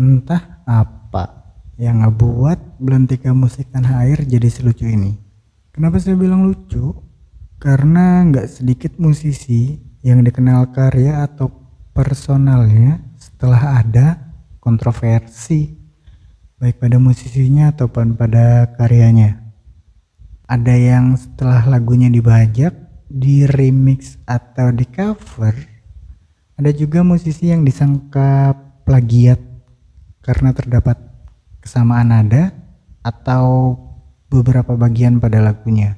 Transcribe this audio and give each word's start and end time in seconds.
Entah 0.00 0.64
apa 0.64 1.52
yang 1.76 2.00
ngebuat 2.00 2.80
belantika 2.80 3.36
musik 3.36 3.68
tanah 3.68 4.00
air 4.08 4.24
jadi 4.24 4.48
selucu 4.48 4.88
ini. 4.88 5.12
Kenapa 5.76 6.00
saya 6.00 6.16
bilang 6.16 6.48
lucu? 6.48 6.96
Karena 7.60 8.24
nggak 8.24 8.48
sedikit 8.48 8.96
musisi 8.96 9.76
yang 10.00 10.24
dikenal 10.24 10.72
karya 10.72 11.28
atau 11.28 11.52
personalnya 11.92 13.04
setelah 13.20 13.84
ada 13.84 14.16
kontroversi 14.56 15.76
baik 16.56 16.80
pada 16.80 16.96
musisinya 16.96 17.68
ataupun 17.68 18.16
pada 18.16 18.72
karyanya. 18.80 19.52
Ada 20.48 20.80
yang 20.80 21.12
setelah 21.20 21.68
lagunya 21.68 22.08
dibajak, 22.08 22.72
di 23.04 23.44
remix 23.44 24.16
atau 24.24 24.72
di 24.72 24.88
cover, 24.88 25.52
ada 26.56 26.72
juga 26.72 27.04
musisi 27.04 27.52
yang 27.52 27.68
disangka 27.68 28.56
plagiat 28.88 29.49
karena 30.20 30.52
terdapat 30.52 30.96
kesamaan 31.60 32.12
nada 32.12 32.52
atau 33.04 33.76
beberapa 34.28 34.76
bagian 34.76 35.20
pada 35.20 35.40
lagunya. 35.40 35.96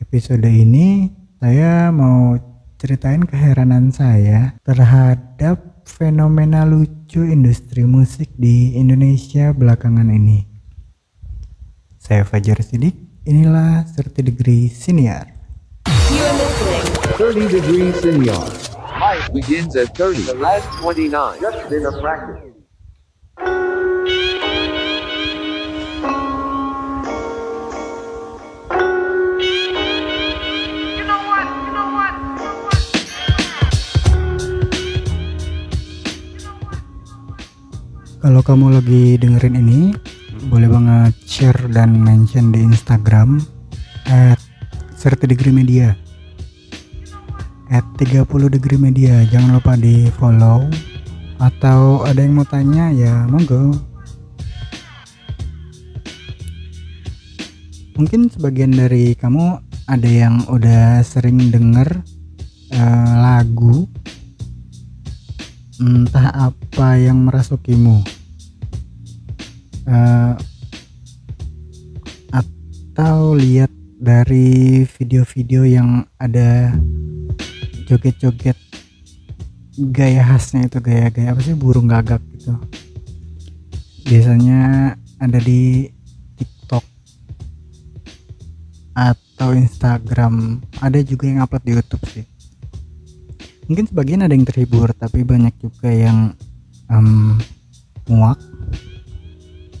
Episode 0.00 0.48
ini 0.48 1.08
saya 1.40 1.88
mau 1.92 2.36
ceritain 2.76 3.24
keheranan 3.24 3.92
saya 3.92 4.56
terhadap 4.64 5.84
fenomena 5.88 6.68
lucu 6.68 7.24
industri 7.24 7.88
musik 7.88 8.28
di 8.36 8.76
Indonesia 8.76 9.50
belakangan 9.56 10.12
ini. 10.12 10.44
Saya 11.96 12.22
Fajar 12.22 12.62
Sidik, 12.62 12.94
inilah 13.26 13.88
Serti 13.88 14.22
Degree 14.22 14.68
Senior. 14.70 15.36
30 17.16 17.48
degrees 17.48 17.96
senior. 18.00 18.44
Life 19.00 19.32
begins 19.32 19.74
at 19.76 19.96
30. 19.96 20.22
The 20.22 20.34
last 20.34 20.68
29. 20.80 21.40
Just 21.40 21.68
been 21.70 21.86
a 21.86 21.92
practice. 22.00 22.55
Kalau 23.36 23.52
kamu 38.40 38.80
lagi 38.80 39.20
dengerin 39.20 39.60
ini, 39.60 39.92
boleh 40.48 40.72
banget 40.72 41.12
share 41.28 41.68
dan 41.68 42.00
mention 42.00 42.48
di 42.48 42.64
Instagram 42.64 43.44
at 44.08 44.40
30 44.88 45.28
degree 45.28 45.52
media. 45.52 45.92
Jangan 49.28 49.60
lupa 49.60 49.76
di 49.76 50.08
follow 50.16 50.64
atau 51.36 52.04
ada 52.04 52.20
yang 52.24 52.36
mau 52.36 52.48
tanya 52.48 52.92
ya 52.92 53.28
monggo. 53.28 53.76
Mungkin 57.96 58.28
sebagian 58.28 58.76
dari 58.76 59.16
kamu 59.16 59.60
ada 59.88 60.10
yang 60.10 60.44
udah 60.52 61.00
sering 61.00 61.48
denger 61.48 62.04
uh, 62.76 63.12
lagu 63.16 63.88
entah 65.80 66.52
apa 66.52 66.96
yang 67.00 67.24
merasukimu. 67.24 68.04
Uh, 69.86 70.34
atau 72.32 73.36
lihat 73.36 73.70
dari 73.96 74.84
video-video 74.84 75.64
yang 75.64 76.04
ada 76.20 76.74
joget-joget 77.88 78.56
gaya 79.76 80.24
khasnya 80.24 80.72
itu 80.72 80.80
gaya-gaya 80.80 81.36
apa 81.36 81.40
sih 81.44 81.52
burung 81.52 81.88
gagak 81.88 82.24
gitu. 82.32 82.56
Biasanya 84.08 84.94
ada 85.20 85.38
di 85.40 85.92
TikTok 86.40 86.84
atau 88.96 89.52
Instagram. 89.52 90.64
Ada 90.80 91.04
juga 91.04 91.28
yang 91.28 91.44
upload 91.44 91.64
di 91.64 91.72
YouTube 91.76 92.04
sih. 92.08 92.24
Mungkin 93.68 93.90
sebagian 93.90 94.24
ada 94.24 94.32
yang 94.32 94.46
terhibur 94.46 94.94
tapi 94.96 95.26
banyak 95.26 95.52
juga 95.60 95.90
yang 95.92 96.32
um, 96.88 97.36
muak. 98.08 98.40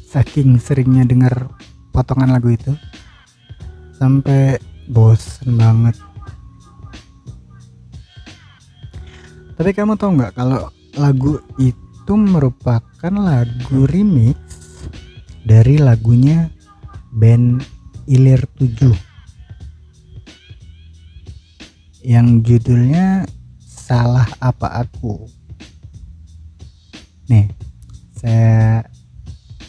Saking 0.06 0.60
seringnya 0.60 1.04
dengar 1.04 1.48
potongan 1.92 2.32
lagu 2.32 2.52
itu 2.52 2.72
sampai 3.96 4.60
bosen 4.88 5.56
banget 5.56 5.96
tapi 9.56 9.72
kamu 9.72 9.96
tahu 9.96 10.20
nggak 10.20 10.36
kalau 10.36 10.68
lagu 11.00 11.40
itu 11.56 12.12
merupakan 12.12 13.12
lagu 13.12 13.88
remix 13.88 14.36
dari 15.42 15.80
lagunya 15.80 16.52
band 17.16 17.64
Ilir 18.06 18.46
7 18.60 18.92
yang 22.06 22.38
judulnya 22.46 23.26
Salah 23.58 24.26
Apa 24.38 24.86
Aku. 24.86 25.26
Nih 27.26 27.50
saya 28.14 28.86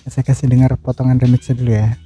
saya 0.06 0.24
kasih 0.24 0.46
dengar 0.50 0.78
potongan 0.78 1.18
remixnya 1.18 1.58
dulu 1.58 1.74
ya 1.74 1.98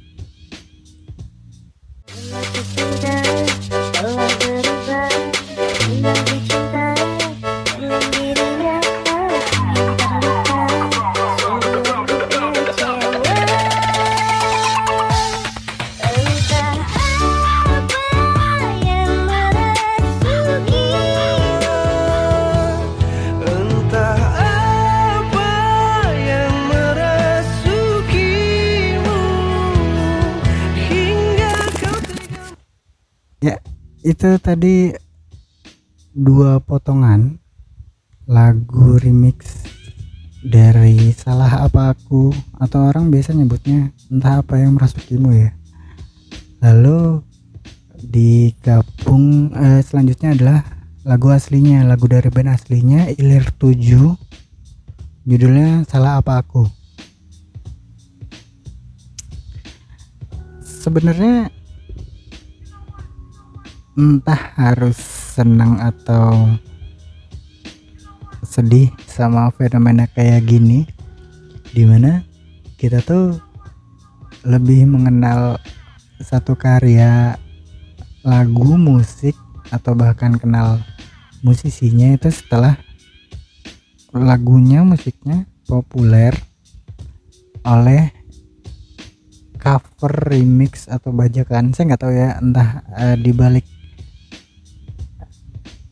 tadi 34.41 34.89
dua 36.17 36.57
potongan 36.57 37.37
lagu 38.25 38.97
remix 38.97 39.69
dari 40.41 41.13
salah 41.13 41.61
apa 41.61 41.93
aku 41.93 42.33
atau 42.57 42.89
orang 42.89 43.13
biasa 43.13 43.37
nyebutnya 43.37 43.93
entah 44.09 44.41
apa 44.41 44.57
yang 44.57 44.73
merasukimu 44.73 45.29
ya. 45.29 45.53
Lalu 46.65 47.21
digabung 48.01 49.53
eh, 49.53 49.85
selanjutnya 49.85 50.33
adalah 50.33 50.59
lagu 51.05 51.29
aslinya 51.29 51.85
lagu 51.85 52.09
dari 52.09 52.33
band 52.33 52.49
aslinya 52.49 53.13
Ilir 53.13 53.45
7 53.61 53.77
judulnya 55.29 55.85
salah 55.85 56.17
apa 56.17 56.41
aku. 56.41 56.65
Sebenarnya 60.65 61.53
entah 63.99 64.55
harus 64.55 64.95
senang 65.35 65.75
atau 65.83 66.55
sedih 68.41 68.87
sama 69.03 69.51
fenomena 69.51 70.07
kayak 70.11 70.47
gini 70.47 70.87
di 71.75 71.83
mana 71.83 72.23
kita 72.79 73.03
tuh 73.03 73.35
lebih 74.47 74.87
mengenal 74.87 75.59
satu 76.23 76.55
karya 76.55 77.35
lagu 78.23 78.79
musik 78.79 79.35
atau 79.69 79.93
bahkan 79.93 80.39
kenal 80.39 80.81
musisinya 81.45 82.15
itu 82.15 82.31
setelah 82.31 82.79
lagunya 84.11 84.83
musiknya 84.83 85.47
populer 85.67 86.35
oleh 87.63 88.11
cover 89.61 90.33
remix 90.33 90.89
atau 90.89 91.13
bajakan. 91.13 91.71
Saya 91.71 91.93
nggak 91.93 92.01
tahu 92.01 92.13
ya 92.13 92.29
entah 92.41 92.69
uh, 92.97 93.15
dibalik 93.15 93.63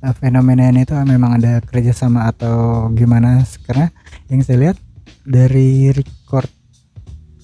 uh, 0.04 0.16
fenomena 0.16 0.72
ini 0.72 0.88
tuh 0.88 1.00
memang 1.04 1.40
ada 1.40 1.60
kerjasama 1.64 2.30
atau 2.32 2.88
gimana? 2.96 3.44
Karena 3.64 3.92
yang 4.32 4.42
saya 4.44 4.58
lihat 4.70 4.78
dari 5.28 5.92
record 5.92 6.50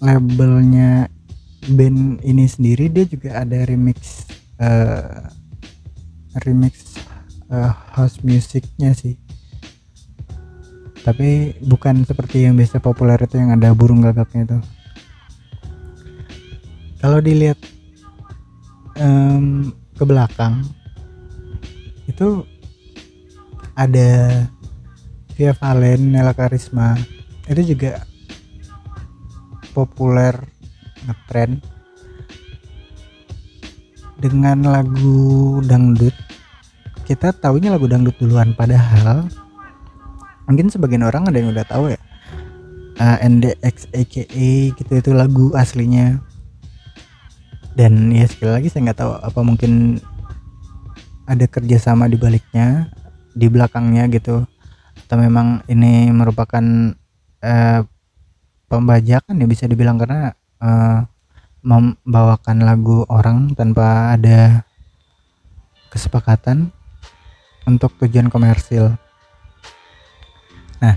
labelnya 0.03 1.07
band 1.65 2.21
ini 2.21 2.45
sendiri 2.45 2.91
dia 2.91 3.05
juga 3.09 3.41
ada 3.41 3.65
remix 3.65 4.29
uh, 4.61 5.25
remix 6.45 6.99
uh, 7.49 7.71
house 7.95 8.21
musicnya 8.21 8.91
sih. 8.93 9.17
Tapi 11.05 11.61
bukan 11.61 12.01
seperti 12.01 12.49
yang 12.49 12.57
biasa 12.57 12.81
populer 12.81 13.17
itu 13.21 13.37
yang 13.37 13.53
ada 13.53 13.69
burung 13.77 14.01
gagaknya 14.01 14.41
itu. 14.49 14.59
Kalau 16.97 17.21
dilihat 17.21 17.61
um, 18.97 19.69
ke 19.93 20.01
belakang 20.01 20.65
itu 22.15 22.47
ada 23.75 24.47
Via 25.35 25.51
Valen, 25.51 26.15
Nela 26.15 26.31
Karisma, 26.31 26.95
itu 27.51 27.75
juga 27.75 28.07
populer 29.75 30.31
ngetren 31.03 31.59
dengan 34.15 34.63
lagu 34.63 35.59
dangdut. 35.67 36.15
Kita 37.03 37.35
taunya 37.35 37.75
lagu 37.75 37.91
dangdut 37.91 38.15
duluan 38.15 38.55
padahal 38.55 39.27
mungkin 40.47 40.71
sebagian 40.71 41.03
orang 41.03 41.27
ada 41.27 41.35
yang 41.35 41.51
udah 41.51 41.67
tahu 41.67 41.91
ya. 41.91 41.99
Uh, 42.95 43.19
NDX 43.27 43.91
AKA 43.91 44.71
gitu 44.71 44.91
itu 44.95 45.11
lagu 45.11 45.51
aslinya. 45.51 46.23
Dan 47.75 48.07
ya 48.15 48.23
sekali 48.23 48.55
lagi 48.55 48.71
saya 48.71 48.87
nggak 48.87 48.99
tahu 49.03 49.11
apa 49.19 49.39
mungkin 49.43 49.99
ada 51.25 51.45
kerjasama 51.49 52.05
di 52.05 52.17
baliknya 52.17 52.89
di 53.35 53.51
belakangnya 53.51 54.07
gitu 54.13 54.45
atau 55.05 55.17
memang 55.19 55.61
ini 55.67 56.09
merupakan 56.09 56.63
uh, 57.43 57.79
pembajakan 58.71 59.37
ya 59.37 59.45
bisa 59.45 59.67
dibilang 59.67 59.99
karena 59.99 60.33
uh, 60.63 61.05
membawakan 61.65 62.61
lagu 62.61 63.03
orang 63.09 63.53
tanpa 63.57 64.13
ada 64.13 64.63
kesepakatan 65.89 66.69
untuk 67.65 67.97
tujuan 67.97 68.29
komersil. 68.29 68.93
Nah, 70.77 70.95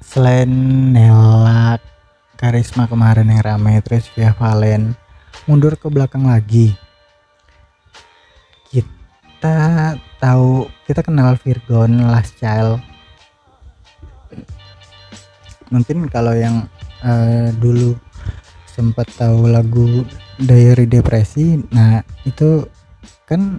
selain 0.00 0.48
Nela 0.92 1.76
Karisma 2.40 2.88
kemarin 2.88 3.28
yang 3.28 3.44
ramai 3.44 3.78
terus 3.84 4.08
Via 4.16 4.32
Valen 4.32 4.96
mundur 5.46 5.76
ke 5.76 5.86
belakang 5.92 6.26
lagi 6.26 6.74
kita 9.42 9.98
tahu 10.22 10.70
kita 10.86 11.02
kenal 11.02 11.34
Virgon 11.34 11.98
Last 12.06 12.38
Child. 12.38 12.78
Mungkin 15.66 16.06
kalau 16.06 16.30
yang 16.30 16.70
uh, 17.02 17.50
dulu 17.58 17.98
sempat 18.70 19.10
tahu 19.18 19.50
lagu 19.50 20.06
Diary 20.38 20.86
Depresi 20.86 21.58
nah 21.74 22.06
itu 22.22 22.70
kan 23.26 23.58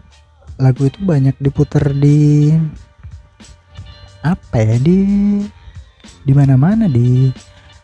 lagu 0.56 0.88
itu 0.88 1.03
banyak 1.03 1.35
diputar 1.44 1.91
di 1.91 2.56
apa 4.24 4.63
ya 4.63 4.79
di 4.79 5.03
di 6.24 6.31
mana-mana 6.31 6.88
di 6.88 7.27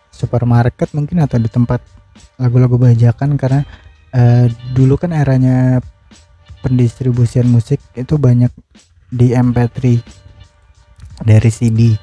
supermarket 0.07 0.95
mungkin 0.95 1.19
atau 1.19 1.35
di 1.35 1.51
tempat 1.51 1.83
lagu-lagu 2.39 2.79
bajakan. 2.79 3.35
Karena 3.35 3.59
uh, 4.15 4.47
dulu 4.71 4.95
kan 4.95 5.11
eranya 5.11 5.83
pendistribusian 6.59 7.47
musik 7.47 7.79
itu 7.95 8.15
banyak 8.19 8.51
di 9.09 9.33
MP3 9.33 9.99
dari 11.23 11.49
CD 11.49 11.95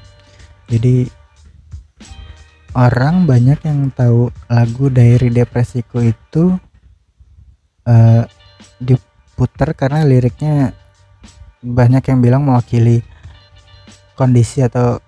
jadi 0.67 1.07
orang 2.77 3.25
banyak 3.25 3.59
yang 3.63 3.89
tahu 3.89 4.29
lagu 4.51 4.91
Diary 4.91 5.33
Depresiku 5.33 6.03
itu 6.03 6.53
uh, 7.87 8.23
diputar 8.77 9.73
karena 9.73 10.05
liriknya 10.05 10.75
banyak 11.63 12.03
yang 12.05 12.19
bilang 12.21 12.43
mewakili 12.45 13.01
kondisi 14.13 14.61
atau 14.61 15.01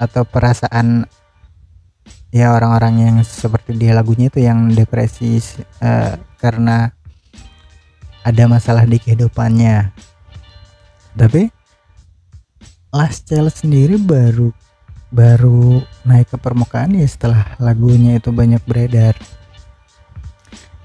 atau 0.00 0.24
perasaan 0.24 1.04
ya 2.32 2.54
orang-orang 2.56 2.94
yang 3.00 3.16
seperti 3.20 3.76
dia 3.76 3.92
lagunya 3.92 4.30
itu 4.30 4.40
yang 4.40 4.70
depresi 4.72 5.42
uh, 5.82 6.14
karena 6.38 6.94
ada 8.24 8.44
masalah 8.46 8.84
di 8.84 9.00
kehidupannya. 9.00 9.92
Tapi 11.16 11.50
Last 12.90 13.30
Child 13.30 13.54
sendiri 13.54 13.96
baru 13.98 14.50
baru 15.10 15.82
naik 16.06 16.34
ke 16.34 16.36
permukaan 16.38 16.94
ya 16.94 17.06
setelah 17.06 17.58
lagunya 17.58 18.18
itu 18.18 18.30
banyak 18.30 18.62
beredar. 18.66 19.14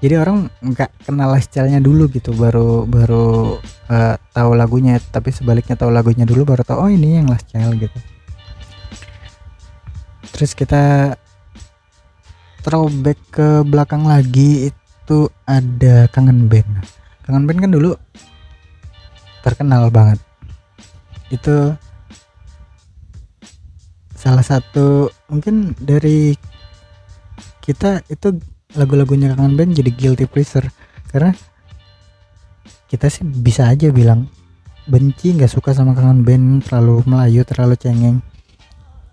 Jadi 0.02 0.14
orang 0.18 0.50
nggak 0.60 1.08
kenal 1.08 1.32
lifestyle-nya 1.32 1.80
dulu 1.80 2.06
gitu 2.12 2.30
baru 2.36 2.84
baru 2.84 3.58
uh, 3.88 4.14
tahu 4.34 4.50
lagunya 4.54 5.00
tapi 5.00 5.32
sebaliknya 5.32 5.74
tahu 5.74 5.88
lagunya 5.88 6.28
dulu 6.28 6.44
baru 6.44 6.62
tahu 6.62 6.78
oh 6.78 6.90
ini 6.90 7.22
yang 7.22 7.30
lifestyle 7.30 7.74
gitu. 7.74 7.98
Terus 10.36 10.52
kita 10.52 11.16
throwback 12.60 13.18
ke 13.30 13.62
belakang 13.62 14.04
lagi 14.04 14.68
itu 14.74 15.18
ada 15.46 16.10
kangen 16.10 16.50
band 16.50 16.82
kangen 17.26 17.44
band 17.50 17.60
kan 17.66 17.72
dulu 17.74 17.90
terkenal 19.42 19.90
banget. 19.90 20.22
Itu 21.28 21.74
salah 24.14 24.46
satu 24.46 25.10
mungkin 25.26 25.74
dari 25.76 26.38
kita 27.66 28.06
itu 28.06 28.38
lagu-lagunya 28.78 29.34
kangen 29.34 29.58
band 29.58 29.74
jadi 29.74 29.90
guilty 29.90 30.30
pleasure. 30.30 30.70
Karena 31.10 31.34
kita 32.86 33.10
sih 33.10 33.26
bisa 33.26 33.66
aja 33.66 33.90
bilang 33.90 34.30
benci 34.86 35.34
nggak 35.34 35.50
suka 35.50 35.74
sama 35.74 35.98
kangen 35.98 36.22
band 36.22 36.62
terlalu 36.70 37.02
melayu 37.10 37.42
terlalu 37.42 37.74
cengeng. 37.74 38.22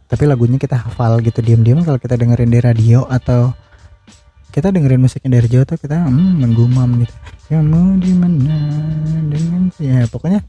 Tapi 0.06 0.30
lagunya 0.30 0.62
kita 0.62 0.77
hafal 0.77 1.18
gitu 1.25 1.42
diam-diam 1.42 1.81
kalau 1.81 1.98
kita 1.98 2.13
dengerin 2.13 2.54
di 2.54 2.62
radio 2.62 3.09
atau 3.09 3.50
kita 4.54 4.70
dengerin 4.70 5.02
musiknya 5.02 5.42
dari 5.42 5.50
jauh 5.50 5.66
tuh 5.66 5.82
kita 5.82 6.06
hmm, 6.06 6.46
menggumam 6.46 7.02
gitu. 7.02 7.14
Kamu 7.50 7.98
di 7.98 8.14
mana 8.14 8.58
dengan 9.26 9.74
ya 9.82 10.06
pokoknya 10.06 10.46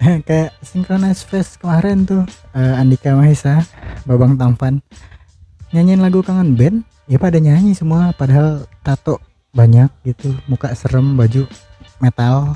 kayak 0.26 0.54
Synchronize 0.62 1.26
Fest 1.26 1.58
kemarin 1.58 2.06
tuh 2.06 2.22
uh, 2.54 2.78
Andika 2.78 3.18
Mahisa 3.18 3.66
Babang 4.06 4.38
Tampan 4.38 4.78
nyanyiin 5.74 5.98
lagu 5.98 6.22
kangen 6.22 6.54
band 6.54 6.86
ya 7.10 7.18
pada 7.18 7.42
nyanyi 7.42 7.74
semua 7.74 8.14
padahal 8.14 8.70
tato 8.86 9.18
banyak 9.50 9.90
gitu 10.06 10.30
muka 10.46 10.70
serem 10.78 11.18
baju 11.18 11.50
metal 11.98 12.54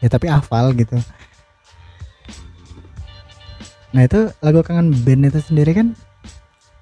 ya 0.00 0.08
tapi 0.08 0.32
hafal 0.32 0.72
gitu. 0.72 0.96
Nah 3.92 4.08
itu 4.08 4.32
lagu 4.40 4.64
kangen 4.64 4.96
band 5.04 5.28
itu 5.28 5.40
sendiri 5.44 5.76
kan 5.76 5.92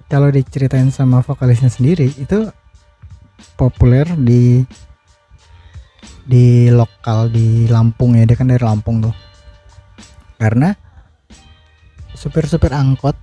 kalau 0.07 0.31
diceritain 0.31 0.87
sama 0.87 1.19
vokalisnya 1.19 1.67
sendiri 1.67 2.11
itu 2.15 2.47
populer 3.57 4.07
di 4.17 4.63
di 6.21 6.69
lokal 6.71 7.27
di 7.33 7.65
Lampung 7.67 8.15
ya 8.15 8.23
dia 8.25 8.37
kan 8.37 8.49
dari 8.49 8.61
Lampung 8.61 9.03
tuh. 9.03 9.15
Karena 10.37 10.73
supir-supir 12.17 12.73
angkot 12.73 13.17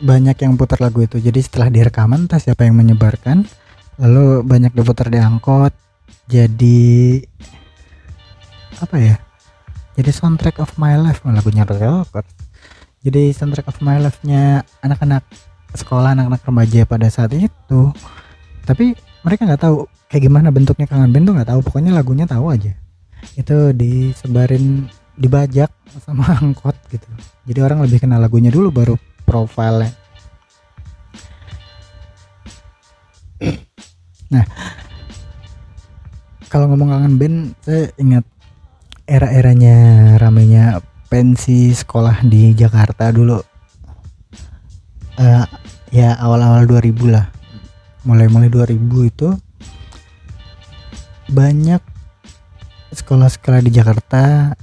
banyak 0.00 0.36
yang 0.36 0.56
putar 0.60 0.80
lagu 0.80 1.04
itu. 1.04 1.16
Jadi 1.20 1.40
setelah 1.40 1.72
direkaman 1.72 2.28
entah 2.28 2.40
siapa 2.40 2.68
yang 2.68 2.76
menyebarkan 2.76 3.48
lalu 3.96 4.44
banyak 4.44 4.76
diputar 4.76 5.08
di 5.08 5.16
angkot 5.16 5.72
jadi 6.28 7.22
apa 8.80 8.96
ya? 9.00 9.16
Jadi 9.96 10.10
soundtrack 10.12 10.60
of 10.60 10.76
my 10.76 11.00
life 11.00 11.24
oh, 11.24 11.32
lagunya 11.32 11.64
record 11.64 12.28
jadi 13.06 13.30
soundtrack 13.30 13.70
of 13.70 13.78
my 13.86 14.02
life 14.02 14.18
nya 14.26 14.66
anak-anak 14.82 15.22
sekolah 15.78 16.18
anak-anak 16.18 16.42
remaja 16.42 16.82
pada 16.82 17.06
saat 17.06 17.30
itu 17.38 17.94
tapi 18.66 18.98
mereka 19.22 19.46
nggak 19.46 19.62
tahu 19.62 19.86
kayak 20.10 20.26
gimana 20.26 20.50
bentuknya 20.50 20.90
kangen 20.90 21.14
band 21.14 21.24
tuh 21.30 21.34
nggak 21.38 21.50
tahu 21.54 21.60
pokoknya 21.62 21.94
lagunya 21.94 22.26
tahu 22.26 22.50
aja. 22.50 22.74
Itu 23.38 23.70
disebarin 23.70 24.90
dibajak 25.14 25.70
sama 26.02 26.34
angkot 26.42 26.74
gitu. 26.90 27.06
Jadi 27.46 27.58
orang 27.62 27.86
lebih 27.86 28.02
kenal 28.02 28.18
lagunya 28.18 28.50
dulu 28.50 28.74
baru 28.74 28.94
profilnya. 29.22 29.94
Nah 34.26 34.42
kalau 36.50 36.66
ngomong 36.66 36.90
kangen 36.90 37.14
band 37.14 37.38
saya 37.62 37.94
ingat 37.94 38.26
era-eranya 39.06 39.78
ramenya 40.18 40.82
pensi 41.06 41.70
sekolah 41.70 42.26
di 42.26 42.50
Jakarta 42.50 43.14
dulu. 43.14 43.38
Uh, 45.14 45.46
ya 45.94 46.18
awal-awal 46.18 46.66
2000 46.66 47.06
lah 47.06 47.35
mulai-mulai 48.06 48.46
2000 48.46 49.10
itu 49.10 49.28
banyak 51.26 51.82
sekolah-sekolah 52.94 53.60
di 53.66 53.70
Jakarta 53.74 54.54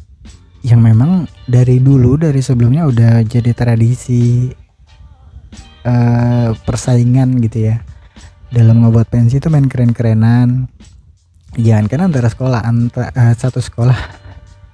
yang 0.63 0.79
memang 0.79 1.27
dari 1.43 1.83
dulu 1.83 2.15
dari 2.15 2.39
sebelumnya 2.39 2.87
udah 2.87 3.19
jadi 3.27 3.51
tradisi 3.51 4.47
uh, 5.83 6.55
persaingan 6.55 7.43
gitu 7.43 7.67
ya. 7.67 7.83
Dalam 8.47 8.79
ngebuat 8.85 9.11
pensi 9.11 9.43
itu 9.43 9.51
main 9.51 9.67
keren-kerenan. 9.67 10.71
Jangan 11.59 11.85
kan 11.91 11.99
antara 12.07 12.31
sekolah 12.31 12.63
antara 12.63 13.11
uh, 13.11 13.35
satu 13.35 13.59
sekolah 13.59 14.23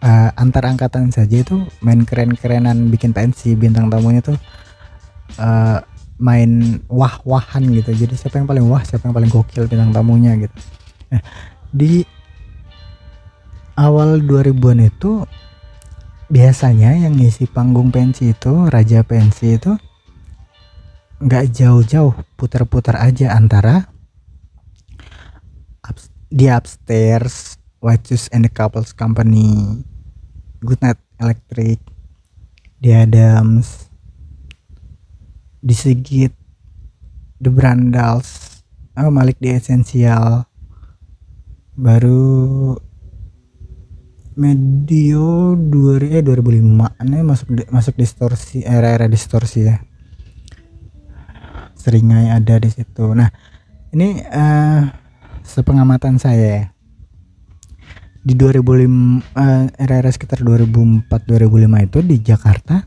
uh, 0.06 0.30
antar 0.38 0.70
angkatan 0.70 1.10
saja 1.10 1.42
itu 1.42 1.66
main 1.84 2.06
keren-kerenan 2.06 2.88
bikin 2.94 3.12
pensi 3.12 3.58
bintang 3.58 3.92
tamunya 3.92 4.24
tuh 4.24 4.38
uh, 5.42 5.84
main 6.20 6.84
wah-wahan 6.92 7.64
gitu. 7.72 7.96
Jadi 7.96 8.14
siapa 8.20 8.38
yang 8.38 8.48
paling 8.48 8.68
wah 8.68 8.84
siapa 8.84 9.08
yang 9.08 9.16
paling 9.16 9.32
gokil 9.32 9.66
bintang 9.66 9.96
tamunya 9.96 10.36
gitu. 10.36 10.56
Nah, 11.10 11.24
di 11.72 12.04
awal 13.80 14.20
2000-an 14.22 14.80
itu 14.86 15.24
biasanya 16.30 16.94
yang 16.94 17.18
ngisi 17.18 17.50
panggung 17.50 17.90
pensi 17.90 18.36
itu 18.36 18.70
raja 18.70 19.02
pensi 19.02 19.58
itu 19.58 19.74
nggak 21.20 21.46
jauh-jauh 21.52 22.14
putar-putar 22.38 23.02
aja 23.02 23.34
antara 23.34 23.90
di 26.30 26.46
upstairs 26.46 27.58
White 27.82 28.06
Shoes 28.06 28.30
and 28.30 28.46
the 28.46 28.52
Couples 28.54 28.94
Company 28.94 29.82
Goodnight 30.62 31.02
Electric 31.18 31.82
di 32.78 32.94
Adams 32.94 33.89
di 35.60 35.76
Sigit 35.76 36.32
The 37.40 37.52
Brandals 37.52 38.60
oh, 39.00 39.12
Malik 39.12 39.40
di 39.40 39.52
Essential. 39.52 40.44
Baru 41.80 42.76
medio 44.40 45.56
2000 45.56 46.20
eh 46.20 46.24
2005 46.24 47.04
ini 47.04 47.18
masuk 47.24 47.48
masuk 47.72 47.96
distorsi 47.96 48.64
era-era 48.64 49.08
distorsi 49.08 49.68
ya. 49.68 49.80
Seringai 51.80 52.32
ada 52.32 52.60
di 52.60 52.68
situ. 52.68 53.16
Nah 53.16 53.32
ini 53.96 54.20
eh 54.20 54.84
sepengamatan 55.44 56.20
saya 56.20 56.48
ya. 56.60 56.66
di 58.20 58.36
2005 58.36 59.40
eh, 59.40 59.66
era-era 59.80 60.12
sekitar 60.12 60.44
2004 60.44 61.08
2005 61.08 61.88
itu 61.88 62.00
di 62.04 62.16
Jakarta 62.20 62.84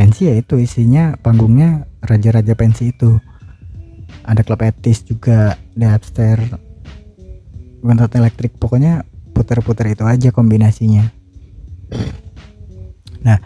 pensi 0.00 0.32
ya 0.32 0.34
itu 0.40 0.56
isinya 0.56 1.12
panggungnya 1.20 1.84
raja-raja 2.00 2.56
pensi 2.56 2.96
itu. 2.96 3.20
Ada 4.24 4.40
klub 4.40 4.64
etis 4.64 5.04
juga 5.04 5.60
di 5.76 5.84
upstairs 5.84 6.56
bentuk 7.84 8.16
elektrik 8.16 8.56
pokoknya 8.56 9.04
puter-puter 9.36 9.92
itu 9.92 10.08
aja 10.08 10.32
kombinasinya. 10.32 11.04
Nah 13.20 13.36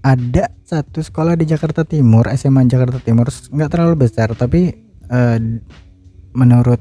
ada 0.00 0.48
satu 0.64 1.04
sekolah 1.04 1.36
di 1.36 1.44
Jakarta 1.44 1.84
Timur 1.84 2.24
SMA 2.32 2.64
Jakarta 2.64 2.96
Timur 3.04 3.28
nggak 3.28 3.68
terlalu 3.68 4.08
besar 4.08 4.32
tapi 4.32 4.72
eh, 5.12 5.38
menurut 6.32 6.80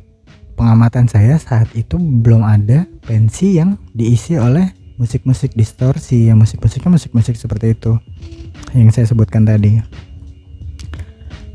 pengamatan 0.55 1.11
saya 1.11 1.35
saat 1.35 1.67
itu 1.75 1.99
belum 1.99 2.47
ada 2.47 2.87
pensi 3.03 3.59
yang 3.59 3.75
diisi 3.91 4.39
oleh 4.39 4.86
musik-musik 4.97 5.53
distorsi 5.53 6.27
ya 6.27 6.33
musik-musiknya 6.33 6.89
musik-musik 6.97 7.37
seperti 7.37 7.77
itu 7.77 7.97
yang 8.73 8.89
saya 8.89 9.05
sebutkan 9.05 9.45
tadi. 9.45 9.77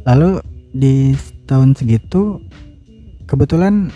Lalu 0.06 0.42
di 0.72 1.14
tahun 1.46 1.74
segitu 1.74 2.40
kebetulan 3.26 3.90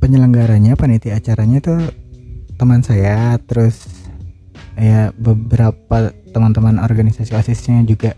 penyelenggaranya 0.00 0.76
panitia 0.76 1.20
acaranya 1.20 1.60
itu 1.60 1.76
teman 2.56 2.80
saya 2.80 3.36
terus 3.44 3.84
ya 4.76 5.12
beberapa 5.16 6.12
teman-teman 6.32 6.80
organisasi 6.80 7.32
osisnya 7.36 7.84
juga. 7.84 8.16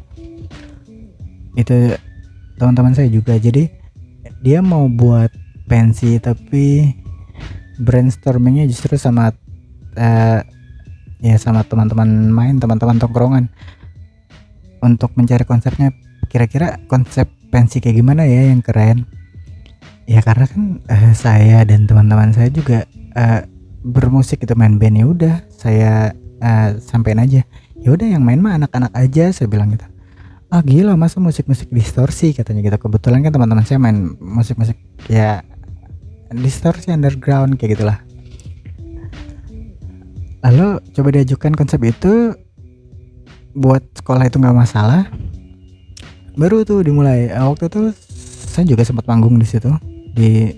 Itu 1.58 1.94
teman-teman 2.58 2.94
saya 2.94 3.10
juga. 3.10 3.34
Jadi 3.38 3.70
dia 4.42 4.62
mau 4.62 4.86
buat 4.86 5.30
pensi 5.66 6.18
tapi 6.22 6.94
brainstormingnya 7.78 8.66
justru 8.66 8.98
sama 8.98 9.30
eh, 9.98 10.40
ya 11.18 11.36
sama 11.36 11.66
teman-teman 11.66 12.30
main 12.30 12.56
teman-teman 12.62 13.02
tongkrongan. 13.02 13.50
Untuk 14.78 15.10
mencari 15.18 15.42
konsepnya 15.42 15.90
kira-kira 16.30 16.78
konsep 16.86 17.26
pensi 17.50 17.82
kayak 17.82 17.98
gimana 17.98 18.22
ya 18.30 18.54
yang 18.54 18.62
keren? 18.62 19.10
Ya 20.06 20.22
karena 20.22 20.46
kan 20.46 20.62
eh, 20.86 21.12
saya 21.18 21.66
dan 21.66 21.90
teman-teman 21.90 22.30
saya 22.30 22.48
juga 22.48 22.86
eh, 23.18 23.40
bermusik 23.82 24.46
itu 24.46 24.54
main 24.54 24.78
band 24.78 24.96
ya 24.96 25.06
udah 25.10 25.34
saya 25.50 25.92
eh, 26.38 26.68
sampein 26.78 27.18
aja. 27.18 27.42
Ya 27.78 27.88
udah 27.94 28.06
yang 28.06 28.22
main 28.22 28.38
mah 28.38 28.58
anak-anak 28.58 28.94
aja 28.94 29.34
saya 29.34 29.50
bilang 29.50 29.74
gitu. 29.74 29.84
Ah 30.48 30.64
gila 30.64 30.96
masa 30.96 31.20
musik-musik 31.20 31.68
distorsi 31.68 32.32
katanya 32.32 32.62
gitu. 32.64 32.78
Kebetulan 32.88 33.20
kan 33.26 33.34
teman-teman 33.34 33.66
saya 33.66 33.82
main 33.82 34.14
musik-musik 34.22 34.78
ya 35.10 35.42
distorsi 36.32 36.92
underground 36.92 37.56
kayak 37.56 37.76
gitulah 37.76 38.07
lalu 40.44 40.78
coba 40.94 41.08
diajukan 41.14 41.52
konsep 41.54 41.80
itu 41.82 42.34
buat 43.58 43.82
sekolah 43.98 44.30
itu 44.30 44.38
nggak 44.38 44.58
masalah. 44.58 45.10
Baru 46.38 46.62
tuh 46.62 46.86
dimulai. 46.86 47.32
Eh, 47.32 47.42
waktu 47.42 47.66
itu 47.66 47.90
saya 48.48 48.64
juga 48.68 48.86
sempat 48.86 49.10
manggung 49.10 49.38
di 49.38 49.46
situ 49.46 49.70
di 50.14 50.54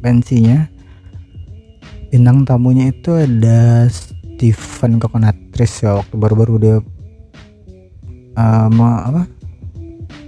pensinya. 0.00 0.64
Bintang 2.08 2.48
tamunya 2.48 2.88
itu 2.88 3.12
ada 3.12 3.84
Steven 3.92 4.96
Kokonatris 4.96 5.84
ya 5.84 6.00
waktu 6.00 6.14
baru-baru 6.16 6.54
dia 6.56 6.76
eh, 8.32 8.68
mau 8.72 8.96
apa 8.96 9.28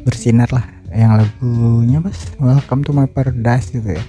bersinar 0.04 0.52
lah 0.52 0.66
yang 0.90 1.14
lagunya 1.14 2.02
pas 2.02 2.19
Welcome 2.37 2.83
to 2.85 2.92
My 2.92 3.09
Paradise 3.09 3.73
gitu 3.73 3.97
ya. 3.97 4.04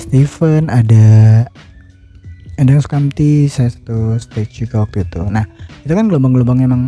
Steven 0.00 0.72
ada 0.72 1.06
Endang 2.54 2.78
Sukamti 2.78 3.50
saya 3.50 3.66
satu 3.66 4.14
stage 4.22 4.66
juga 4.66 4.86
waktu 4.86 5.02
itu. 5.02 5.22
Nah 5.26 5.42
itu 5.82 5.90
kan 5.90 6.06
gelombang-gelombang 6.06 6.62
emang 6.62 6.82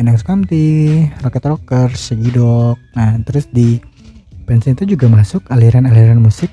Endang 0.00 0.16
Sukamti 0.16 1.04
Rocket 1.20 1.44
Rocker 1.44 1.88
Segidok 1.92 2.80
nah 2.96 3.16
terus 3.24 3.48
di 3.52 3.80
pensi 4.48 4.72
itu 4.72 4.96
juga 4.96 5.10
masuk 5.12 5.44
aliran-aliran 5.52 6.22
musik 6.22 6.48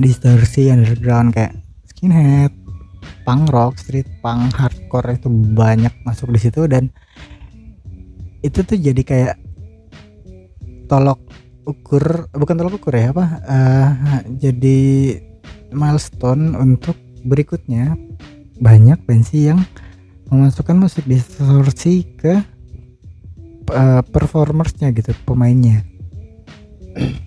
distorsi 0.00 0.72
underground 0.72 1.36
kayak 1.36 1.54
skinhead 1.86 2.50
punk 3.22 3.50
rock 3.50 3.78
street 3.78 4.06
punk 4.22 4.54
hardcore 4.54 5.14
itu 5.14 5.30
banyak 5.30 5.94
masuk 6.02 6.34
di 6.34 6.40
situ. 6.42 6.66
Dan 6.66 6.90
itu 8.42 8.62
tuh 8.66 8.78
jadi 8.78 9.02
kayak 9.06 9.36
tolok 10.86 11.18
ukur 11.66 12.30
bukan 12.30 12.54
tolok 12.58 12.78
ukur 12.78 12.94
ya 12.94 13.10
apa 13.10 13.26
eh, 13.42 13.90
jadi 14.38 14.78
milestone 15.74 16.54
untuk 16.54 16.94
berikutnya 17.26 17.98
banyak 18.56 19.02
pensi 19.04 19.50
yang 19.50 19.60
memasukkan 20.30 20.78
musik 20.78 21.04
distorsi 21.04 22.06
ke 22.16 22.34
eh, 23.70 24.02
performersnya 24.06 24.94
gitu 24.94 25.12
pemainnya. 25.26 25.84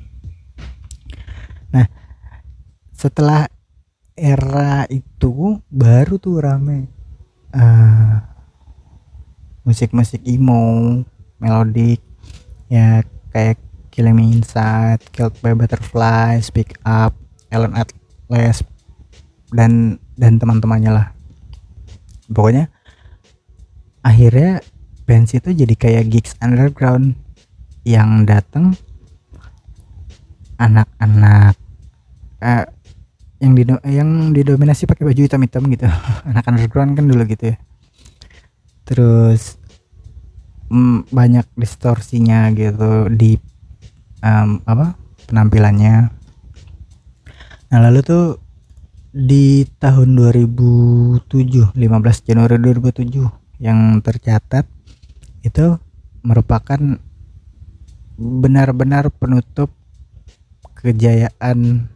Nah 1.70 1.86
setelah 2.90 3.46
era 4.18 4.90
itu 4.90 5.62
baru 5.70 6.18
tuh 6.18 6.42
rame 6.42 6.90
eh, 7.54 8.16
musik-musik 9.62 10.26
emo 10.26 10.98
melodik 11.38 12.02
ya 12.74 13.06
kayak 13.30 13.62
Killing 13.90 14.16
Me 14.16 14.26
Inside, 14.32 15.02
Killed 15.14 15.36
by 15.42 15.54
Butterfly, 15.58 16.40
Speak 16.42 16.78
Up, 16.86 17.18
Ellen 17.50 17.74
Atlas 17.74 18.64
dan 19.54 19.98
dan 20.16 20.38
teman-temannya 20.38 20.92
lah. 20.94 21.08
Pokoknya 22.30 22.70
akhirnya 24.06 24.62
bands 25.10 25.34
itu 25.34 25.50
jadi 25.52 25.76
kayak 25.76 26.06
gigs 26.14 26.38
underground 26.40 27.18
yang 27.84 28.30
datang 28.30 28.78
anak-anak 30.60 31.56
eh, 32.44 32.68
yang 33.40 33.54
di 33.56 33.64
yang 33.88 34.10
didominasi 34.36 34.84
pakai 34.86 35.08
baju 35.08 35.22
hitam-hitam 35.26 35.64
gitu. 35.72 35.88
anak 36.30 36.46
underground 36.46 36.94
kan 37.00 37.06
dulu 37.08 37.24
gitu 37.26 37.56
ya. 37.56 37.58
Terus 38.84 39.58
mm, 40.70 41.10
banyak 41.10 41.48
distorsinya 41.56 42.52
gitu 42.54 43.08
di 43.10 43.40
em, 44.22 44.60
apa 44.68 45.00
penampilannya. 45.32 45.96
Nah 47.70 47.80
lalu 47.80 48.00
tuh 48.02 48.49
di 49.10 49.66
tahun 49.82 50.14
2007 50.14 51.74
15 51.74 52.28
Januari 52.30 52.56
2007 52.62 53.26
yang 53.58 54.00
tercatat 54.06 54.70
itu 55.42 55.82
merupakan 56.22 56.80
benar-benar 58.20 59.10
penutup 59.10 59.72
kejayaan 60.78 61.90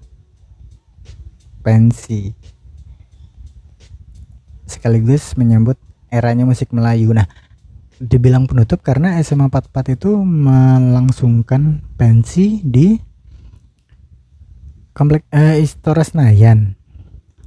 pensi 1.63 2.36
sekaligus 4.67 5.39
menyambut 5.39 5.79
eranya 6.12 6.43
musik 6.43 6.75
Melayu. 6.75 7.15
Nah, 7.15 7.29
dibilang 8.01 8.50
penutup 8.50 8.84
karena 8.84 9.22
SMA 9.24 9.48
44 9.48 9.96
itu 9.96 10.12
melangsungkan 10.20 11.86
pensi 11.96 12.60
di 12.65 13.00
komplek 14.91 15.24
eh, 15.32 15.63
Istora 15.63 16.03
Senayan. 16.03 16.83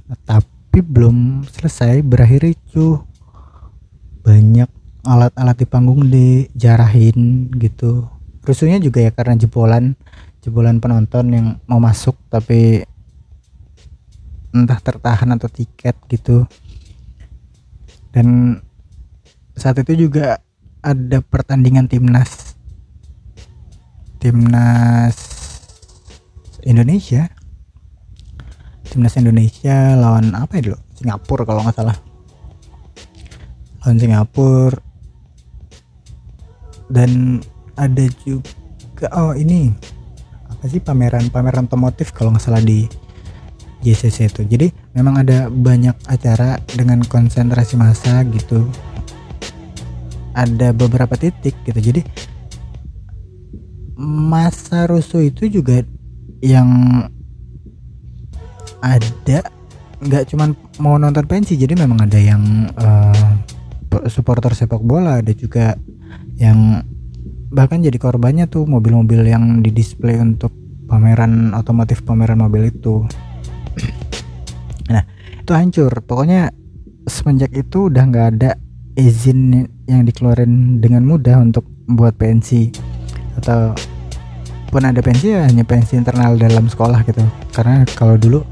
Tapi 0.07 0.79
belum 0.79 1.43
selesai 1.47 1.99
berakhir 1.99 2.47
itu 2.47 3.01
banyak 4.23 4.69
alat-alat 5.03 5.55
di 5.59 5.67
panggung 5.67 6.07
dijarahin 6.07 7.51
gitu. 7.59 8.07
Rusuhnya 8.43 8.79
juga 8.79 9.03
ya 9.03 9.11
karena 9.11 9.35
jebolan 9.35 9.95
jebolan 10.39 10.79
penonton 10.79 11.25
yang 11.31 11.47
mau 11.67 11.79
masuk 11.83 12.15
tapi 12.31 12.87
entah 14.55 14.79
tertahan 14.79 15.27
atau 15.35 15.51
tiket 15.51 15.95
gitu. 16.07 16.47
Dan 18.15 18.59
saat 19.59 19.75
itu 19.83 20.07
juga 20.07 20.39
ada 20.79 21.19
pertandingan 21.19 21.89
timnas 21.91 22.55
timnas 24.17 25.17
Indonesia 26.65 27.29
timnas 28.87 29.19
Indonesia 29.19 29.93
lawan 29.99 30.33
apa 30.33 30.59
ya 30.59 30.71
dulu? 30.71 30.79
Singapura 30.95 31.43
kalau 31.43 31.61
nggak 31.67 31.77
salah. 31.77 31.97
Lawan 33.83 33.97
Singapura. 33.99 34.79
Dan 36.87 37.43
ada 37.75 38.05
juga 38.23 39.11
oh 39.13 39.35
ini. 39.35 39.69
Apa 40.47 40.65
sih 40.71 40.81
pameran 40.81 41.29
pameran 41.29 41.67
otomotif 41.67 42.15
kalau 42.15 42.33
nggak 42.33 42.43
salah 42.47 42.63
di 42.63 42.87
JCC 43.85 44.31
itu. 44.31 44.41
Jadi 44.47 44.67
memang 44.97 45.21
ada 45.21 45.51
banyak 45.51 45.93
acara 46.09 46.57
dengan 46.65 47.03
konsentrasi 47.05 47.77
massa 47.77 48.25
gitu. 48.25 48.65
Ada 50.33 50.73
beberapa 50.73 51.13
titik 51.13 51.53
gitu. 51.67 51.77
Jadi 51.77 52.01
masa 53.97 54.85
rusuh 54.85 55.25
itu 55.25 55.49
juga 55.49 55.81
yang 56.41 56.69
ada 58.81 59.39
nggak 59.97 60.23
cuman 60.29 60.53
mau 60.77 61.01
nonton 61.01 61.25
pensi 61.25 61.57
jadi 61.57 61.73
memang 61.73 62.05
ada 62.05 62.19
yang 62.21 62.69
uh, 62.77 63.33
supporter 64.05 64.53
sepak 64.53 64.83
bola 64.85 65.25
ada 65.25 65.33
juga 65.33 65.73
yang 66.37 66.85
bahkan 67.49 67.81
jadi 67.81 67.95
korbannya 67.97 68.45
tuh 68.45 68.67
mobil-mobil 68.67 69.25
yang 69.25 69.63
didisplay 69.63 70.19
untuk 70.19 70.51
pameran 70.87 71.51
otomotif 71.55 72.03
pameran 72.03 72.39
mobil 72.39 72.71
itu. 72.71 73.03
Nah 74.87 75.03
itu 75.43 75.51
hancur. 75.51 75.91
Pokoknya 76.03 76.51
semenjak 77.07 77.51
itu 77.55 77.91
udah 77.91 78.03
nggak 78.07 78.27
ada 78.37 78.51
izin 78.97 79.67
yang 79.87 80.03
dikeluarin 80.03 80.83
dengan 80.83 81.07
mudah 81.07 81.39
untuk 81.39 81.63
buat 81.87 82.15
pensi 82.19 82.73
atau 83.39 83.71
pun 84.67 84.83
ada 84.83 84.99
pensi 84.99 85.31
ya 85.31 85.47
hanya 85.47 85.63
pensi 85.63 85.95
internal 85.95 86.35
dalam 86.35 86.67
sekolah 86.67 87.07
gitu. 87.07 87.23
Karena 87.55 87.87
kalau 87.95 88.19
dulu 88.19 88.43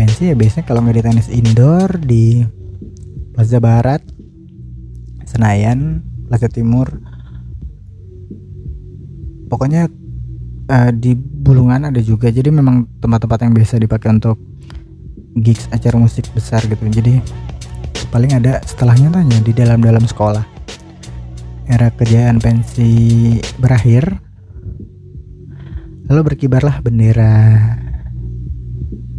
pensi 0.00 0.32
ya 0.32 0.34
biasanya 0.34 0.64
kalau 0.64 0.80
nggak 0.80 0.96
di 0.96 1.04
tenis 1.04 1.28
indoor 1.28 1.88
di 2.00 2.40
Plaza 3.36 3.60
Barat 3.60 4.00
Senayan 5.28 6.00
Plaza 6.24 6.48
Timur 6.48 6.88
pokoknya 9.52 9.92
uh, 10.70 10.90
di 10.94 11.12
Bulungan 11.18 11.90
ada 11.90 11.98
juga. 11.98 12.30
Jadi 12.30 12.54
memang 12.54 12.86
tempat-tempat 13.02 13.42
yang 13.42 13.52
biasa 13.52 13.82
dipakai 13.82 14.14
untuk 14.14 14.38
gigs 15.34 15.66
acara 15.74 15.98
musik 15.98 16.30
besar 16.30 16.62
gitu. 16.64 16.80
Jadi 16.86 17.18
paling 18.14 18.32
ada 18.38 18.62
setelahnya 18.62 19.10
tanya 19.10 19.38
di 19.42 19.52
dalam-dalam 19.52 20.06
sekolah. 20.06 20.46
Era 21.66 21.90
kejayaan 21.90 22.38
pensi 22.42 23.38
berakhir 23.58 24.18
lalu 26.10 26.34
berkibarlah 26.34 26.82
bendera 26.82 27.78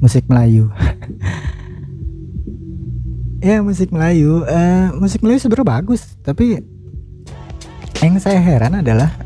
musik 0.01 0.25
Melayu. 0.27 0.67
Ya 3.41 3.58
musik 3.65 3.89
Melayu. 3.89 4.46
Uh, 4.46 4.93
musik 5.01 5.25
Melayu 5.25 5.41
sebenarnya 5.41 5.81
bagus 5.81 6.13
tapi 6.22 6.62
yang 7.98 8.22
saya 8.22 8.38
heran 8.38 8.86
adalah 8.86 9.17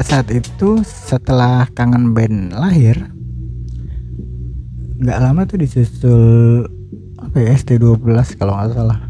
saat 0.00 0.32
itu 0.32 0.80
setelah 0.80 1.68
kangen 1.76 2.16
band 2.16 2.56
lahir 2.56 2.96
nggak 4.96 5.20
lama 5.20 5.44
tuh 5.44 5.60
disusul 5.60 6.20
apa 7.20 7.36
ya 7.36 7.52
ST12 7.52 8.00
kalau 8.40 8.56
nggak 8.56 8.72
salah. 8.72 9.00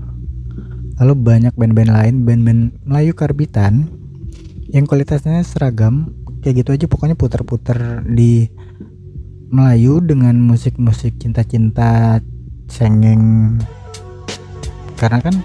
Lalu 0.99 1.15
banyak 1.15 1.55
band-band 1.55 1.91
lain 1.95 2.15
band-band 2.27 2.63
Melayu 2.83 3.15
Karbitan 3.15 3.87
yang 4.75 4.83
kualitasnya 4.87 5.47
seragam 5.47 6.11
kayak 6.43 6.67
gitu 6.67 6.71
aja 6.75 6.87
pokoknya 6.91 7.15
putar-putar 7.15 8.03
di 8.03 8.51
Melayu 9.51 9.99
dengan 9.99 10.39
musik-musik 10.39 11.19
cinta-cinta 11.19 12.23
cengeng 12.71 13.59
karena 14.95 15.19
kan 15.19 15.37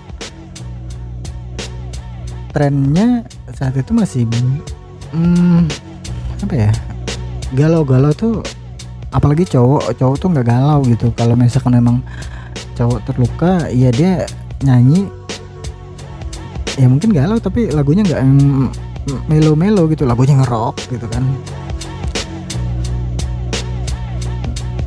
trennya 2.54 3.26
saat 3.50 3.74
itu 3.74 3.92
masih 3.98 4.30
hmm, 5.10 5.66
apa 6.46 6.54
ya 6.54 6.72
galau-galau 7.58 8.14
tuh 8.14 8.46
apalagi 9.10 9.48
cowok 9.50 9.98
cowok 9.98 10.16
tuh 10.22 10.28
nggak 10.32 10.48
galau 10.54 10.86
gitu. 10.86 11.10
Kalau 11.18 11.34
misalkan 11.34 11.82
memang 11.82 12.06
cowok 12.78 13.00
terluka 13.10 13.72
ya 13.72 13.90
dia 13.90 14.28
nyanyi 14.62 15.08
ya 16.76 16.86
mungkin 16.92 17.16
galau 17.16 17.40
tapi 17.40 17.72
lagunya 17.72 18.04
nggak 18.04 18.22
melo-melo 19.32 19.88
gitu 19.88 20.04
lagunya 20.04 20.36
ngerok 20.44 20.76
gitu 20.92 21.08
kan 21.08 21.24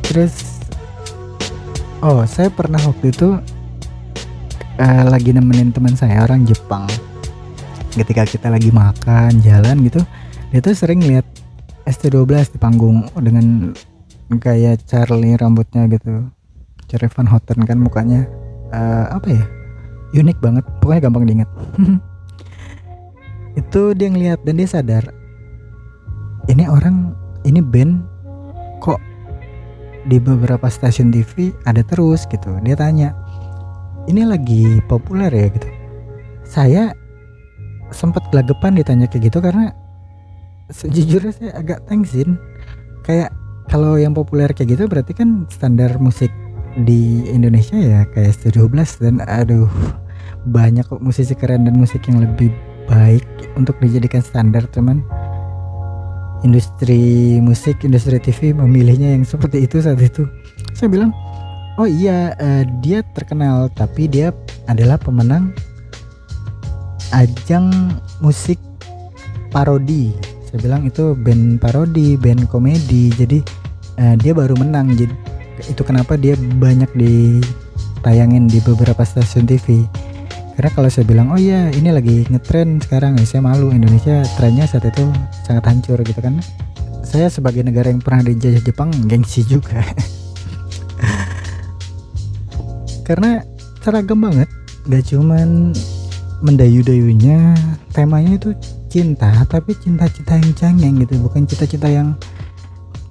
terus 0.09 0.65
oh 2.01 2.25
saya 2.25 2.49
pernah 2.49 2.81
waktu 2.81 3.13
itu 3.13 3.37
uh, 4.81 5.03
lagi 5.05 5.29
nemenin 5.29 5.69
teman 5.69 5.93
saya 5.93 6.25
orang 6.25 6.43
Jepang. 6.49 6.89
Ketika 7.93 8.25
kita 8.25 8.49
lagi 8.49 8.73
makan 8.73 9.41
jalan 9.45 9.85
gitu 9.85 10.01
dia 10.49 10.59
tuh 10.65 10.73
sering 10.73 11.05
lihat 11.05 11.25
ST12 11.85 12.57
di 12.57 12.57
panggung 12.57 13.05
dengan 13.21 13.73
kayak 14.33 14.81
Charlie 14.89 15.37
rambutnya 15.37 15.85
gitu. 15.85 16.25
Charlie 16.89 17.13
Van 17.13 17.29
Houten 17.29 17.69
kan 17.69 17.77
mukanya. 17.77 18.25
Uh, 18.73 19.13
apa 19.13 19.27
ya? 19.29 19.45
Unik 20.17 20.41
banget 20.41 20.65
pokoknya 20.81 21.05
gampang 21.05 21.25
diingat. 21.29 21.49
Itu 23.61 23.93
dia 23.93 24.09
ngeliat 24.09 24.41
dan 24.41 24.57
dia 24.57 24.69
sadar 24.69 25.19
ini 26.49 26.65
orang 26.65 27.13
ini 27.45 27.61
band 27.61 28.01
kok 28.81 28.97
di 30.07 30.21
beberapa 30.21 30.69
stasiun 30.69 31.11
TV 31.11 31.51
ada 31.67 31.83
terus 31.83 32.23
gitu. 32.29 32.55
Dia 32.63 32.75
tanya 32.79 33.11
ini 34.07 34.23
lagi 34.23 34.79
populer 34.87 35.31
ya? 35.33 35.47
gitu. 35.51 35.69
Saya 36.45 36.83
sempat 37.89 38.29
gelagapan 38.29 38.77
ditanya 38.77 39.09
kayak 39.09 39.33
gitu 39.33 39.41
karena 39.41 39.73
sejujurnya 40.69 41.33
saya 41.33 41.51
agak 41.57 41.83
tengsin. 41.89 42.39
Kayak 43.03 43.33
kalau 43.69 43.97
yang 43.97 44.17
populer 44.17 44.49
kayak 44.53 44.77
gitu 44.77 44.83
berarti 44.89 45.13
kan 45.13 45.45
standar 45.49 45.97
musik 46.01 46.33
di 46.85 47.25
Indonesia 47.29 47.77
ya 47.77 48.01
kayak 48.13 48.33
Studio 48.37 48.69
12 48.69 49.03
dan 49.03 49.15
aduh 49.25 49.69
banyak 50.49 50.85
kok 50.85 51.01
musisi 51.01 51.33
keren 51.33 51.65
dan 51.65 51.75
musik 51.77 52.05
yang 52.07 52.21
lebih 52.23 52.53
baik 52.89 53.25
untuk 53.57 53.77
dijadikan 53.81 54.21
standar 54.23 54.65
cuman 54.73 55.05
industri 56.43 57.37
musik, 57.43 57.83
industri 57.83 58.17
TV 58.21 58.55
memilihnya 58.55 59.11
yang 59.11 59.27
seperti 59.27 59.67
itu 59.67 59.83
saat 59.83 59.99
itu. 59.99 60.23
Saya 60.75 60.87
bilang, 60.87 61.11
"Oh 61.75 61.87
iya, 61.87 62.35
uh, 62.39 62.63
dia 62.79 63.03
terkenal 63.15 63.67
tapi 63.75 64.07
dia 64.07 64.31
adalah 64.69 64.95
pemenang 64.95 65.51
ajang 67.11 67.93
musik 68.21 68.61
parodi. 69.49 70.13
Saya 70.49 70.61
bilang 70.61 70.85
itu 70.85 71.13
band 71.13 71.61
parodi 71.61 72.17
band 72.17 72.49
komedi 72.49 73.13
jadi 73.13 73.39
uh, 74.01 74.15
dia 74.17 74.31
baru 74.33 74.55
menang. 74.57 74.93
Jadi 74.93 75.13
itu 75.67 75.81
kenapa 75.83 76.15
dia 76.15 76.39
banyak 76.39 76.89
ditayangin 76.95 78.47
di 78.47 78.63
beberapa 78.63 79.03
stasiun 79.03 79.49
TV 79.49 79.83
karena 80.59 80.75
kalau 80.75 80.91
saya 80.91 81.07
bilang 81.07 81.31
oh 81.31 81.39
iya 81.39 81.71
ini 81.71 81.87
lagi 81.87 82.27
ngetren 82.27 82.83
sekarang 82.83 83.15
ya 83.15 83.23
saya 83.23 83.39
malu 83.39 83.71
Indonesia 83.71 84.27
trennya 84.35 84.67
saat 84.67 84.91
itu 84.91 85.07
sangat 85.47 85.63
hancur 85.71 86.03
gitu 86.03 86.19
kan. 86.19 86.35
Saya 86.99 87.31
sebagai 87.31 87.63
negara 87.63 87.87
yang 87.87 88.03
pernah 88.03 88.27
dijajah 88.27 88.67
Jepang 88.67 88.91
gengsi 89.07 89.47
juga. 89.47 89.79
Karena 93.07 93.39
seragam 93.79 94.19
banget 94.19 94.51
gak 94.91 95.07
cuman 95.07 95.71
mendayu-dayunya 96.43 97.55
temanya 97.95 98.35
itu 98.35 98.51
cinta 98.91 99.31
tapi 99.47 99.71
cinta-cinta 99.79 100.43
yang 100.43 100.51
cengeng 100.59 100.95
gitu 101.07 101.23
bukan 101.23 101.47
cinta-cinta 101.47 101.87
yang 101.87 102.19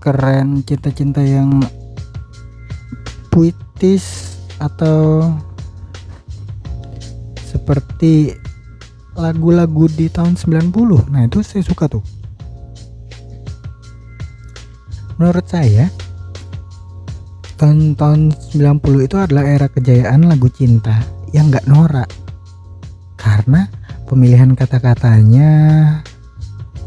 keren 0.05 0.61
cinta-cinta 0.69 1.25
yang 1.25 1.65
puitis 3.33 4.37
atau 4.61 5.33
seperti 7.69 8.33
lagu-lagu 9.13 9.93
di 9.93 10.09
tahun 10.09 10.41
90 10.41 11.13
nah 11.13 11.29
itu 11.29 11.45
saya 11.45 11.61
suka 11.61 11.85
tuh. 11.85 12.01
Menurut 15.21 15.45
saya 15.45 15.93
tahun-tahun 17.61 18.33
90 18.57 19.05
itu 19.05 19.17
adalah 19.21 19.45
era 19.45 19.69
kejayaan 19.69 20.33
lagu 20.33 20.49
cinta 20.49 20.97
yang 21.37 21.53
gak 21.53 21.69
norak. 21.69 22.09
Karena 23.21 23.69
pemilihan 24.09 24.57
kata-katanya 24.57 25.53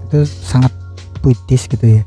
itu 0.09 0.25
sangat 0.25 0.73
puitis 1.21 1.69
gitu 1.69 2.01
ya. 2.01 2.03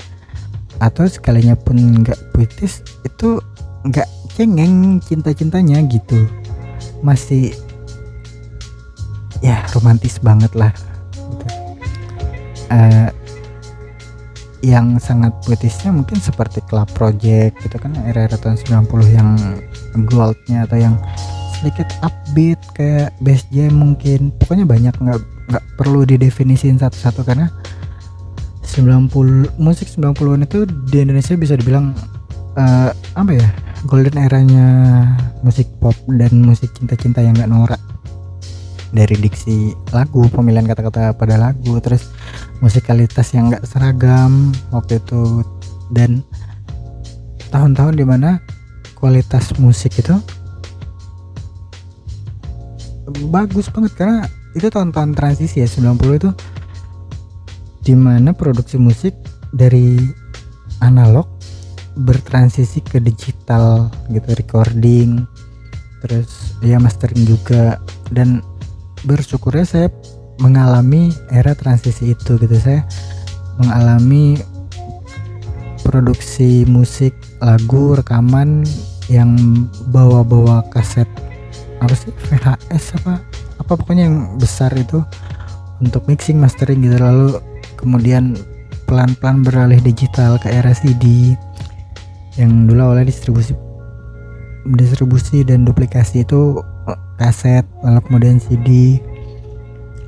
Atau 0.82 1.06
sekalinya 1.06 1.54
pun 1.54 1.78
nggak 2.02 2.34
puitis 2.34 2.82
itu 3.06 3.38
nggak 3.86 4.10
cengeng 4.34 4.98
cinta-cintanya 4.98 5.78
gitu. 5.86 6.26
Masih 7.06 7.54
ya 9.44 9.60
romantis 9.76 10.16
banget 10.24 10.56
lah 10.56 10.72
gitu. 11.12 11.46
Eh, 12.72 13.08
yang 14.64 14.96
sangat 14.96 15.36
puitisnya 15.44 15.92
mungkin 15.92 16.16
seperti 16.16 16.64
Club 16.64 16.88
Project 16.96 17.60
gitu 17.60 17.76
kan 17.76 17.92
era-era 18.08 18.40
tahun 18.40 18.56
90 18.88 19.12
yang 19.12 19.36
goldnya 20.08 20.64
atau 20.64 20.80
yang 20.80 20.96
sedikit 21.60 21.92
upbeat 22.00 22.56
kayak 22.72 23.12
bass 23.20 23.44
jam 23.52 23.76
mungkin 23.76 24.32
pokoknya 24.40 24.64
banyak 24.64 24.94
nggak 24.96 25.20
nggak 25.52 25.64
perlu 25.76 26.08
didefinisin 26.08 26.80
satu-satu 26.80 27.28
karena 27.28 27.52
90 28.64 29.60
musik 29.60 29.86
90-an 29.92 30.48
itu 30.48 30.64
di 30.88 31.04
Indonesia 31.04 31.36
bisa 31.36 31.60
dibilang 31.60 31.92
eh, 32.56 32.90
apa 32.96 33.32
ya 33.36 33.48
golden 33.84 34.16
eranya 34.16 34.68
musik 35.44 35.68
pop 35.76 35.94
dan 36.08 36.40
musik 36.40 36.72
cinta-cinta 36.72 37.20
yang 37.20 37.36
nggak 37.36 37.52
norak 37.52 37.80
dari 38.94 39.18
diksi 39.18 39.74
lagu 39.90 40.30
pemilihan 40.30 40.70
kata-kata 40.70 41.18
pada 41.18 41.34
lagu 41.34 41.82
terus 41.82 42.14
musikalitas 42.62 43.34
yang 43.34 43.50
nggak 43.50 43.66
seragam 43.66 44.54
waktu 44.70 45.02
itu. 45.02 45.42
Dan 45.90 46.22
tahun-tahun 47.50 47.98
di 47.98 48.06
mana 48.06 48.38
kualitas 48.94 49.52
musik 49.58 49.98
itu 49.98 50.16
bagus 53.28 53.68
banget 53.68 53.92
karena 53.98 54.24
itu 54.56 54.70
tahun-tahun 54.70 55.12
transisi 55.12 55.60
ya 55.60 55.68
90 55.68 56.20
itu 56.24 56.30
di 57.84 57.92
mana 57.98 58.32
produksi 58.32 58.80
musik 58.80 59.12
dari 59.52 60.00
analog 60.80 61.28
bertransisi 61.94 62.80
ke 62.80 62.98
digital 62.98 63.92
gitu 64.08 64.30
recording 64.34 65.26
terus 66.04 66.56
ya 66.60 66.76
mastering 66.76 67.24
juga. 67.24 67.80
Dan 68.12 68.44
bersyukurnya 69.04 69.64
saya 69.64 69.88
mengalami 70.42 71.14
era 71.30 71.54
transisi 71.54 72.12
itu 72.16 72.36
gitu. 72.40 72.56
Saya 72.58 72.82
mengalami 73.60 74.40
produksi 75.84 76.64
musik 76.66 77.14
lagu 77.38 77.94
rekaman 77.94 78.64
yang 79.12 79.36
bawa-bawa 79.92 80.64
kaset 80.72 81.06
apa 81.84 81.92
sih 81.92 82.08
VHS 82.32 82.96
apa 83.04 83.20
apa 83.60 83.72
pokoknya 83.76 84.08
yang 84.08 84.40
besar 84.40 84.72
itu 84.72 85.04
untuk 85.78 86.08
mixing 86.08 86.40
mastering 86.40 86.80
gitu. 86.82 86.96
Lalu 86.96 87.38
kemudian 87.76 88.34
pelan-pelan 88.88 89.44
beralih 89.44 89.80
digital 89.84 90.40
ke 90.40 90.48
era 90.48 90.72
CD 90.72 91.36
yang 92.40 92.66
dulu 92.66 92.90
awalnya 92.90 93.12
distribusi 93.12 93.54
distribusi 94.72 95.44
dan 95.44 95.68
duplikasi 95.68 96.24
itu 96.24 96.58
kaset 97.16 97.64
lalu 97.82 98.00
kemudian 98.06 98.36
CD 98.42 98.98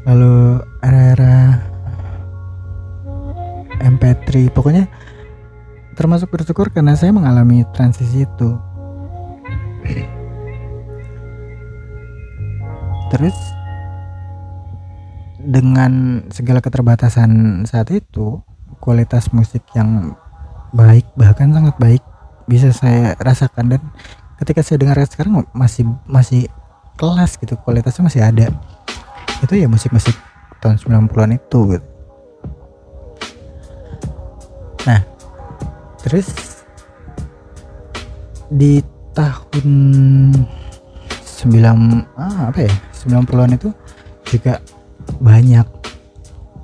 lalu 0.07 0.63
era-era 0.83 1.63
MP3 3.83 4.51
pokoknya 4.51 4.87
termasuk 5.97 6.29
bersyukur 6.29 6.69
karena 6.69 6.93
saya 6.93 7.11
mengalami 7.11 7.65
transisi 7.73 8.29
itu. 8.29 8.51
Terus 13.09 13.35
dengan 15.41 16.27
segala 16.29 16.61
keterbatasan 16.61 17.63
saat 17.65 17.89
itu 17.95 18.45
kualitas 18.83 19.33
musik 19.33 19.63
yang 19.73 20.13
baik 20.77 21.07
bahkan 21.17 21.55
sangat 21.55 21.75
baik 21.81 22.03
bisa 22.45 22.77
saya 22.77 23.17
rasakan. 23.17 23.79
Dan 23.79 23.83
ketika 24.45 24.61
saya 24.61 24.77
dengar 24.77 25.01
sekarang 25.09 25.49
masih 25.57 25.89
masih 26.05 26.53
kelas 26.97 27.37
gitu 27.37 27.55
kualitasnya 27.61 28.09
masih 28.09 28.23
ada 28.25 28.49
itu 29.45 29.55
ya 29.61 29.69
musik-musik 29.69 30.17
tahun 30.65 30.81
90-an 30.81 31.37
itu 31.37 31.61
gitu. 31.77 31.87
Nah, 34.87 35.03
terus 36.01 36.29
di 38.49 38.81
tahun 39.13 39.67
9 41.21 41.53
ah, 42.17 42.49
apa 42.49 42.59
ya? 42.65 42.73
90-an 43.07 43.59
itu 43.59 43.71
juga 44.27 44.63
banyak 45.21 45.67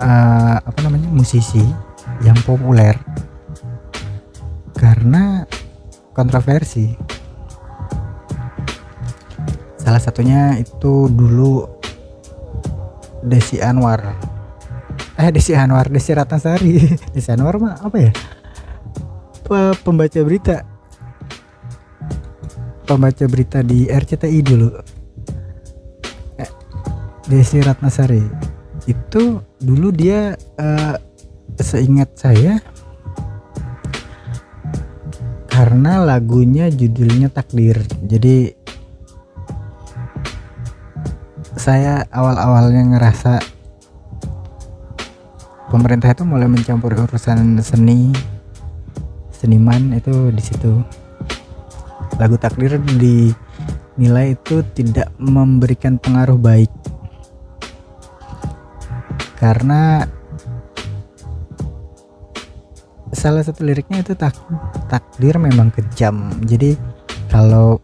eh, 0.01 0.57
apa 0.59 0.79
namanya? 0.83 1.11
musisi 1.13 1.63
yang 2.23 2.39
populer 2.47 2.95
karena 4.79 5.47
kontroversi. 6.15 6.95
Salah 9.83 9.99
satunya 9.99 10.55
itu 10.63 11.11
dulu 11.11 11.67
Desi 13.27 13.59
Anwar. 13.59 14.15
Eh 15.19 15.35
Desi 15.35 15.59
Anwar, 15.59 15.91
Desi 15.91 16.15
Ratnasari. 16.15 16.79
Desi 17.15 17.29
Anwar 17.35 17.59
mah 17.59 17.83
apa 17.83 17.99
ya? 17.99 18.11
Pe- 19.43 19.79
Pembaca 19.83 20.21
berita. 20.23 20.63
Pembaca 22.87 23.25
berita 23.27 23.59
di 23.67 23.91
RCTI 23.91 24.39
dulu. 24.47 24.71
Eh, 26.39 26.51
Desi 27.27 27.59
Ratnasari. 27.59 28.23
Itu 28.87 29.43
dulu 29.59 29.91
dia 29.91 30.39
eh, 30.39 30.95
seingat 31.59 32.19
saya 32.19 32.63
karena 35.51 36.03
lagunya 36.07 36.71
judulnya 36.71 37.31
Takdir. 37.35 37.83
Jadi 38.07 38.62
saya 41.63 42.03
awal-awalnya 42.11 42.83
ngerasa 42.91 43.39
pemerintah 45.71 46.11
itu 46.11 46.27
mulai 46.27 46.51
mencampur 46.51 46.91
urusan 46.91 47.63
seni 47.63 48.11
seniman 49.31 49.95
itu 49.95 50.35
di 50.35 50.43
situ. 50.43 50.83
Lagu 52.19 52.35
takdir 52.35 52.83
dinilai 52.83 54.35
itu 54.35 54.67
tidak 54.75 55.15
memberikan 55.23 56.03
pengaruh 56.03 56.35
baik. 56.35 56.71
Karena 59.39 60.03
salah 63.15 63.47
satu 63.47 63.63
liriknya 63.63 64.03
itu 64.03 64.19
tak 64.19 64.35
takdir 64.91 65.39
memang 65.39 65.71
kejam. 65.71 66.27
Jadi 66.43 66.75
kalau 67.31 67.79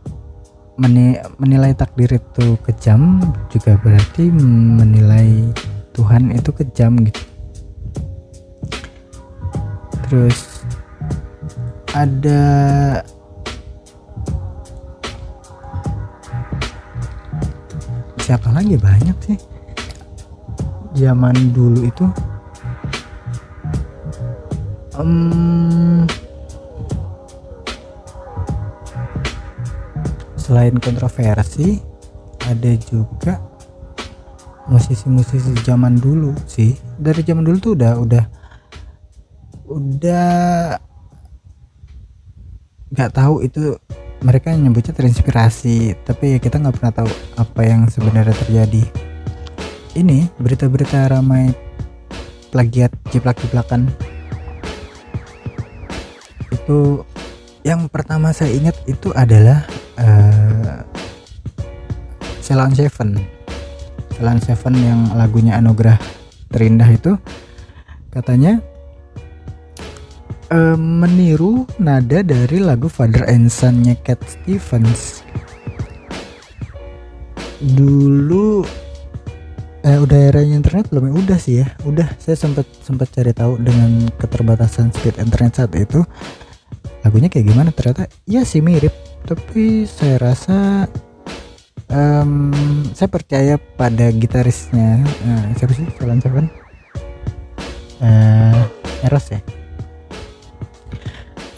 meni- 0.78 1.20
menilai 1.42 1.74
takdir 1.74 2.08
itu 2.16 2.54
kejam 2.62 3.18
juga 3.50 3.74
berarti 3.82 4.30
menilai 4.30 5.50
Tuhan 5.92 6.30
itu 6.30 6.50
kejam 6.54 7.02
gitu. 7.02 7.22
Terus 10.08 10.64
ada 11.92 12.42
siapa 18.22 18.48
lagi? 18.54 18.78
Banyak 18.78 19.16
sih. 19.26 19.38
Zaman 20.96 21.52
dulu 21.52 21.84
itu 21.84 22.06
Em, 24.98 26.02
selain 30.48 30.80
kontroversi 30.80 31.84
ada 32.48 32.72
juga 32.88 33.37
musisi-musisi 34.72 35.52
zaman 35.61 36.00
dulu 36.00 36.32
sih. 36.48 36.72
Dari 36.96 37.20
zaman 37.20 37.44
dulu 37.44 37.56
tuh 37.61 37.72
udah 37.76 37.92
udah 38.00 38.24
udah 39.68 40.32
nggak 42.88 43.12
tahu 43.12 43.44
itu 43.44 43.76
mereka 44.24 44.56
nyebutnya 44.56 44.96
terinspirasi 44.96 45.92
tapi 46.08 46.34
ya 46.34 46.38
kita 46.40 46.56
nggak 46.56 46.80
pernah 46.80 46.94
tahu 47.04 47.11
apa 47.37 47.61
yang 47.68 47.84
sebenarnya 47.92 48.32
terjadi. 48.48 48.88
Ini 49.92 50.32
berita-berita 50.40 51.12
ramai 51.12 51.52
plagiat 52.48 52.96
jiplak-jiplakan. 53.12 53.84
Itu 56.48 57.04
yang 57.68 57.92
pertama 57.92 58.32
saya 58.32 58.56
ingat 58.56 58.80
itu 58.88 59.12
adalah 59.12 59.68
uh, 59.98 60.78
Seven. 62.48 63.11
Ceylon 64.18 64.40
Seven 64.42 64.74
yang 64.74 65.00
lagunya 65.14 65.61
Anugerah 65.61 65.94
Terindah 66.48 66.90
itu 66.90 67.12
katanya 68.08 68.58
eh, 70.48 70.74
meniru 70.74 71.68
nada 71.76 72.24
dari 72.24 72.58
lagu 72.58 72.88
Father 72.88 73.28
and 73.28 73.52
Son-nya 73.52 73.94
Cat 74.00 74.18
Stevens. 74.26 75.22
Dulu 77.62 78.64
eh 79.87 79.98
udah 80.02 80.18
eranya 80.34 80.58
internet 80.58 80.90
belum 80.90 81.04
ya? 81.04 81.12
Udah 81.14 81.38
sih 81.38 81.54
ya 81.62 81.68
udah. 81.84 82.08
Saya 82.18 82.34
sempat 82.34 82.66
sempat 82.82 83.12
cari 83.14 83.30
tahu 83.30 83.61
dengan 83.61 84.08
keterbatasan 84.18 84.90
speed 84.90 85.20
internet 85.20 85.62
saat 85.62 85.70
itu. 85.78 86.00
Lagunya 87.06 87.30
kayak 87.30 87.46
gimana? 87.54 87.70
Ternyata 87.70 88.11
ya 88.26 88.42
sih 88.42 88.64
mirip 88.64 89.08
tapi 89.24 89.88
saya 89.88 90.20
rasa 90.20 90.87
um, 91.88 92.52
saya 92.92 93.09
percaya 93.09 93.54
pada 93.57 94.12
gitarisnya 94.12 95.02
uh, 95.04 95.44
siapa 95.57 95.72
sih? 95.74 95.87
Salon 95.96 96.20
Seven 96.20 96.46
uh, 98.04 98.62
Eros 99.04 99.26
ya? 99.33 99.40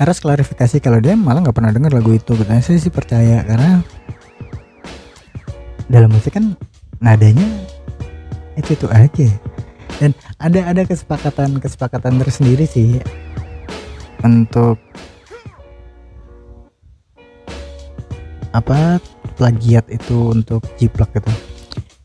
Eros 0.01 0.18
klarifikasi 0.25 0.81
kalau 0.81 0.96
dia 0.96 1.12
malah 1.12 1.44
nggak 1.44 1.57
pernah 1.57 1.73
dengar 1.77 1.92
lagu 1.92 2.16
itu. 2.16 2.33
Katanya 2.33 2.64
saya 2.64 2.81
sih 2.81 2.88
percaya 2.88 3.44
karena 3.44 3.85
dalam 5.92 6.09
musik 6.09 6.33
kan 6.33 6.57
nadanya 7.05 7.44
itu 8.57 8.73
itu 8.73 8.88
aja. 8.88 9.29
Dan 10.01 10.16
ada 10.40 10.73
ada 10.73 10.83
kesepakatan 10.88 11.61
kesepakatan 11.61 12.16
tersendiri 12.16 12.64
sih 12.64 12.96
untuk 14.25 14.81
apa 18.51 18.99
plagiat 19.39 19.87
itu 19.89 20.35
untuk 20.35 20.67
jiplak 20.75 21.15
gitu 21.15 21.31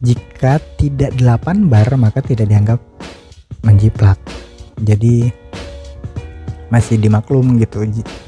jika 0.04 0.62
tidak 0.78 1.18
8 1.18 1.72
bar 1.72 1.90
maka 1.98 2.22
tidak 2.22 2.52
dianggap 2.52 2.80
menjiplak. 3.66 4.22
Jadi 4.78 5.34
masih 6.70 7.02
dimaklum 7.02 7.58
gitu. 7.58 7.82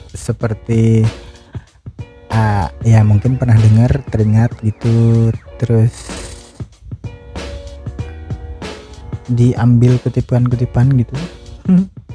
Seperti 0.10 1.06
uh, 2.34 2.68
ya 2.82 3.06
mungkin 3.06 3.38
pernah 3.38 3.54
dengar 3.60 4.02
teringat 4.10 4.58
gitu. 4.66 5.30
Terus 5.62 5.94
diambil 9.28 10.00
kutipan-kutipan 10.00 10.88
gitu 11.04 11.12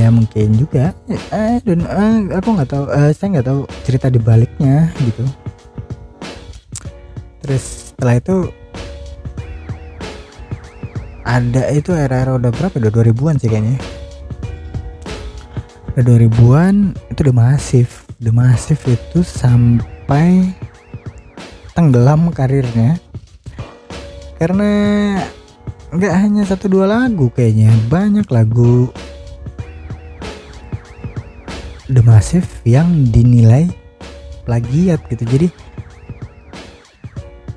ya 0.00 0.08
mungkin 0.08 0.56
juga. 0.56 0.96
Eh 1.08 1.60
dan 1.60 1.84
eh, 1.84 2.16
aku 2.32 2.48
nggak 2.56 2.70
tahu 2.72 2.84
eh, 2.88 3.12
saya 3.12 3.28
nggak 3.36 3.46
tahu 3.46 3.60
cerita 3.84 4.06
di 4.08 4.16
baliknya 4.16 4.88
gitu. 5.04 5.24
Terus 7.44 7.92
setelah 7.92 8.16
itu 8.16 8.36
ada 11.24 11.62
itu 11.70 11.92
era-era 11.92 12.34
udah 12.40 12.50
berapa 12.50 12.80
udah 12.80 12.92
2000-an 12.92 13.36
sih 13.36 13.48
kayaknya. 13.52 13.76
Udah 15.94 16.04
2000-an 16.16 16.74
itu 17.12 17.20
udah 17.28 17.36
masif. 17.36 18.08
Udah 18.24 18.34
masif 18.34 18.80
itu 18.88 19.20
sampai 19.20 20.48
tenggelam 21.76 22.32
karirnya. 22.32 22.96
Karena 24.40 24.72
nggak 25.90 26.14
hanya 26.14 26.42
satu 26.46 26.70
dua 26.70 26.86
lagu 26.86 27.34
kayaknya 27.34 27.74
banyak 27.90 28.24
lagu 28.30 28.94
The 31.90 32.02
Massive 32.06 32.46
yang 32.62 33.10
dinilai 33.10 33.66
plagiat 34.46 35.02
gitu. 35.10 35.26
Jadi 35.26 35.48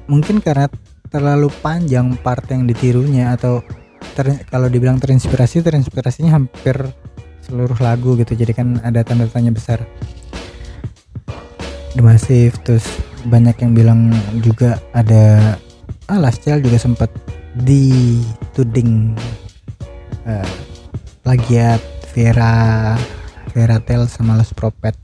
mungkin 0.10 0.42
karena 0.42 0.66
terlalu 1.14 1.54
panjang 1.62 2.18
part 2.18 2.50
yang 2.50 2.66
ditirunya 2.66 3.38
atau 3.38 3.62
ter, 4.18 4.42
kalau 4.50 4.66
dibilang 4.66 4.98
terinspirasi 4.98 5.62
terinspirasinya 5.62 6.34
hampir 6.34 6.74
seluruh 7.46 7.78
lagu 7.78 8.18
gitu. 8.18 8.34
Jadi 8.34 8.58
kan 8.58 8.82
ada 8.82 9.06
tanda 9.06 9.30
tanya 9.30 9.54
besar. 9.54 9.86
The 11.94 12.02
Massive 12.02 12.58
terus 12.66 12.90
banyak 13.30 13.54
yang 13.62 13.72
bilang 13.78 14.02
juga 14.42 14.82
ada 14.98 15.56
ah 16.10 16.18
Last 16.18 16.42
Child 16.42 16.66
juga 16.66 16.82
sempat 16.82 17.14
dituding 17.62 19.14
uh, 20.26 20.50
plagiat 21.22 21.80
Vera 22.18 22.98
Tel 23.54 24.10
sama 24.10 24.34
Los 24.34 24.50
Propet 24.52 24.98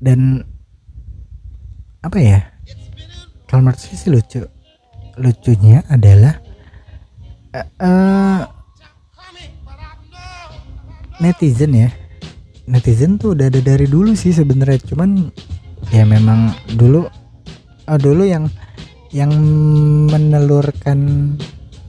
dan 0.00 0.42
apa 2.00 2.16
ya? 2.16 2.40
Kalau 3.44 3.60
menurut 3.60 3.76
saya 3.76 3.96
sih 4.00 4.08
lucu. 4.08 4.40
Lucunya 5.20 5.84
adalah 5.92 6.40
uh, 7.76 8.48
netizen 11.20 11.76
ya. 11.76 11.90
Netizen 12.64 13.20
tuh 13.20 13.36
udah 13.36 13.52
ada 13.52 13.60
dari 13.60 13.84
dulu 13.84 14.16
sih 14.16 14.32
sebenarnya. 14.32 14.80
Cuman 14.88 15.28
ya 15.92 16.08
memang 16.08 16.56
dulu 16.80 17.04
oh, 17.84 17.98
dulu 18.00 18.24
yang 18.24 18.48
yang 19.12 19.28
menelurkan 20.08 21.34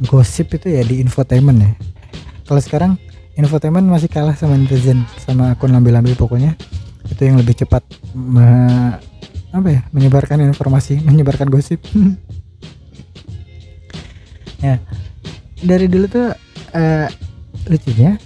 gosip 0.09 0.51
itu 0.59 0.67
ya 0.75 0.83
di 0.83 0.99
infotainment 0.99 1.63
ya. 1.63 1.71
Kalau 2.43 2.59
sekarang 2.59 2.91
infotainment 3.39 3.87
masih 3.87 4.11
kalah 4.11 4.35
sama 4.35 4.57
netizen 4.57 5.03
sama 5.21 5.55
akun 5.55 5.71
lambe-lambe 5.71 6.15
pokoknya. 6.15 6.55
Itu 7.07 7.27
yang 7.27 7.39
lebih 7.39 7.57
cepat 7.63 7.83
me, 8.15 8.47
apa 9.51 9.67
ya 9.67 9.81
menyebarkan 9.91 10.41
informasi 10.47 11.01
menyebarkan 11.07 11.47
gosip. 11.51 11.81
Ya 14.61 14.77
dari 15.65 15.89
dulu 15.89 16.05
tuh 16.05 16.29
uh, 16.77 17.07
lucunya 17.65 18.21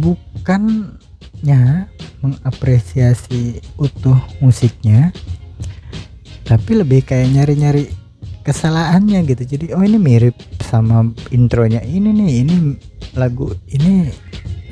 bukannya 0.00 1.84
mengapresiasi 2.24 3.60
utuh 3.76 4.16
musiknya 4.40 5.12
tapi 6.44 6.80
lebih 6.80 7.04
kayak 7.04 7.28
nyari-nyari 7.30 7.92
kesalahannya 8.42 9.22
gitu. 9.28 9.42
Jadi 9.46 9.66
oh 9.76 9.84
ini 9.84 9.96
mirip 9.96 10.34
sama 10.70 11.10
intronya. 11.34 11.82
Ini 11.82 12.14
nih 12.14 12.30
ini 12.46 12.54
lagu 13.18 13.50
ini 13.74 14.06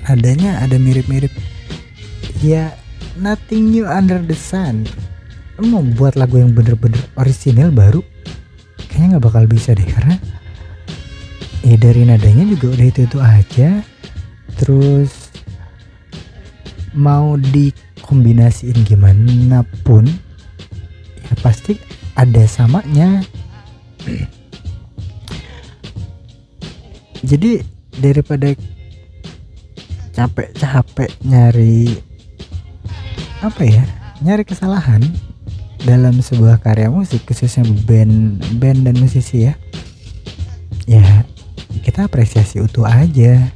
adanya 0.06 0.62
ada 0.62 0.78
mirip-mirip. 0.78 1.34
Ya 2.38 2.78
nothing 3.18 3.74
new 3.74 3.82
under 3.82 4.22
the 4.22 4.38
sun. 4.38 4.86
Mau 5.58 5.82
buat 5.98 6.14
lagu 6.14 6.38
yang 6.38 6.54
bener-bener 6.54 7.02
orisinil 7.18 7.74
baru? 7.74 7.98
Kayaknya 8.86 9.18
nggak 9.18 9.24
bakal 9.26 9.44
bisa 9.50 9.74
deh 9.74 9.82
karena 9.82 10.14
ya 11.66 11.74
dari 11.74 12.06
nadanya 12.06 12.46
juga 12.46 12.78
udah 12.78 12.86
itu 12.86 13.00
itu 13.10 13.18
aja. 13.18 13.82
Terus 14.54 15.34
mau 16.94 17.34
dikombinasiin 17.34 18.86
gimana 18.86 19.66
pun 19.82 20.06
ya 21.26 21.34
pasti 21.42 21.78
ada 22.18 22.42
samanya 22.46 23.22
jadi 27.24 27.62
daripada 27.98 28.54
capek-capek 30.14 31.10
nyari 31.26 31.94
apa 33.38 33.62
ya 33.62 33.84
nyari 34.18 34.42
kesalahan 34.42 35.02
dalam 35.86 36.18
sebuah 36.18 36.58
karya 36.58 36.90
musik 36.90 37.22
khususnya 37.22 37.62
band 37.86 38.42
band 38.58 38.82
dan 38.82 38.98
musisi 38.98 39.46
ya 39.46 39.54
ya 40.90 41.22
kita 41.88 42.04
apresiasi 42.04 42.60
utuh 42.60 42.84
aja. 42.84 43.48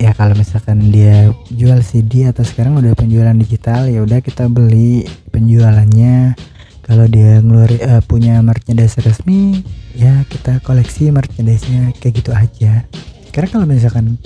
Ya 0.00 0.10
kalau 0.18 0.34
misalkan 0.34 0.90
dia 0.90 1.30
jual 1.52 1.78
CD 1.84 2.26
atau 2.26 2.42
sekarang 2.42 2.74
udah 2.80 2.90
penjualan 2.98 3.36
digital 3.38 3.86
ya 3.86 4.02
udah 4.02 4.18
kita 4.18 4.50
beli 4.50 5.06
penjualannya 5.30 6.34
kalau 6.82 7.06
dia 7.06 7.38
ngeluarin 7.38 7.80
uh, 7.86 8.02
punya 8.02 8.42
merchandise 8.42 8.98
resmi 8.98 9.62
ya 9.94 10.26
kita 10.26 10.58
koleksi 10.66 11.14
merchandise-nya 11.14 11.94
kayak 12.02 12.14
gitu 12.22 12.30
aja. 12.34 12.84
Karena 13.30 13.48
kalau 13.48 13.66
misalkan 13.70 14.18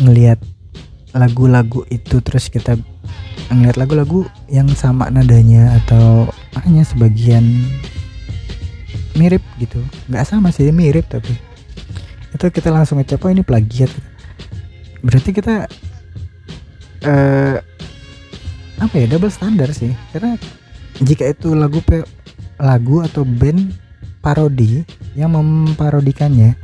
ngelihat 0.00 0.40
lagu-lagu 1.12 1.84
itu 1.90 2.22
terus 2.22 2.48
kita 2.48 2.78
ngelihat 3.50 3.76
lagu-lagu 3.82 4.30
yang 4.46 4.70
sama 4.78 5.10
nadanya 5.10 5.74
atau 5.82 6.30
hanya 6.62 6.86
sebagian 6.86 7.66
mirip 9.18 9.42
gitu. 9.58 9.82
Nggak 10.06 10.24
sama 10.28 10.54
sih 10.54 10.70
mirip 10.70 11.10
tapi. 11.10 11.34
Itu 12.30 12.46
kita 12.48 12.70
langsung 12.70 13.02
ngecap 13.02 13.20
oh 13.26 13.30
ini 13.32 13.42
plagiat. 13.42 13.90
Berarti 15.02 15.30
kita 15.34 15.66
uh, 17.04 17.56
apa 18.80 18.94
ya 18.96 19.06
double 19.10 19.34
standar 19.34 19.74
sih. 19.74 19.92
Karena 20.14 20.38
jika 21.00 21.32
itu 21.32 21.56
lagu 21.56 21.80
pe 21.80 22.04
lagu 22.60 23.00
atau 23.00 23.24
band 23.24 23.72
parodi 24.20 24.84
yang 25.16 25.32
memparodikannya 25.32 26.56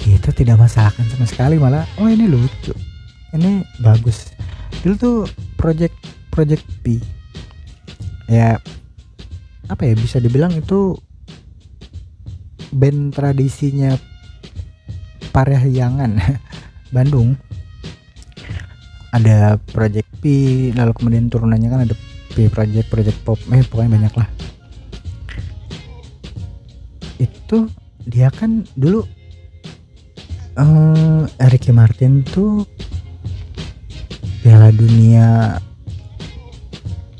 kita 0.00 0.32
tidak 0.32 0.56
masalahkan 0.56 1.04
sama 1.12 1.28
sekali 1.28 1.60
malah 1.60 1.84
oh 2.00 2.08
ini 2.08 2.24
lucu. 2.24 2.72
Ini 3.36 3.62
bagus. 3.84 4.32
Dulu 4.80 4.94
tuh 4.96 5.16
project 5.60 5.94
project 6.32 6.64
P. 6.80 6.98
Ya 8.26 8.56
apa 9.68 9.82
ya 9.86 9.94
bisa 9.94 10.18
dibilang 10.18 10.56
itu 10.56 10.96
band 12.72 13.12
tradisinya 13.12 13.94
Parahyangan 15.30 16.16
Bandung. 16.96 17.36
Ada 19.12 19.60
project 19.74 20.08
P 20.24 20.24
lalu 20.72 20.96
kemudian 20.96 21.28
turunannya 21.28 21.68
kan 21.68 21.80
ada 21.84 21.94
P 22.32 22.48
project 22.48 22.88
project 22.90 23.18
pop. 23.26 23.38
Eh 23.50 23.64
pokoknya 23.66 23.90
banyak 24.00 24.14
lah. 24.14 24.28
Itu 27.20 27.68
dia 28.06 28.32
kan 28.32 28.64
dulu 28.74 29.04
uh, 30.56 31.24
Ricky 31.52 31.70
Martin 31.70 32.24
tuh 32.24 32.64
Piala 34.40 34.72
Dunia 34.72 35.60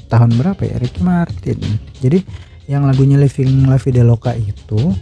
tahun 0.08 0.30
berapa 0.40 0.62
ya 0.64 0.76
Ricky 0.80 1.02
Martin. 1.04 1.58
Jadi 2.00 2.24
yang 2.70 2.86
lagunya 2.86 3.18
Living 3.18 3.66
La 3.66 3.76
Vida 3.76 4.06
Loca 4.06 4.32
itu 4.34 4.94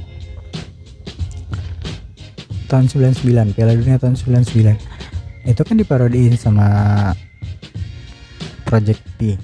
tahun 2.68 2.84
99 2.88 3.56
Piala 3.56 3.72
Dunia 3.72 3.96
tahun 3.96 4.16
99 4.16 4.98
itu 5.48 5.62
kan 5.64 5.76
diparodiin 5.80 6.36
sama 6.36 6.66
Project 8.68 9.00
P 9.16 9.40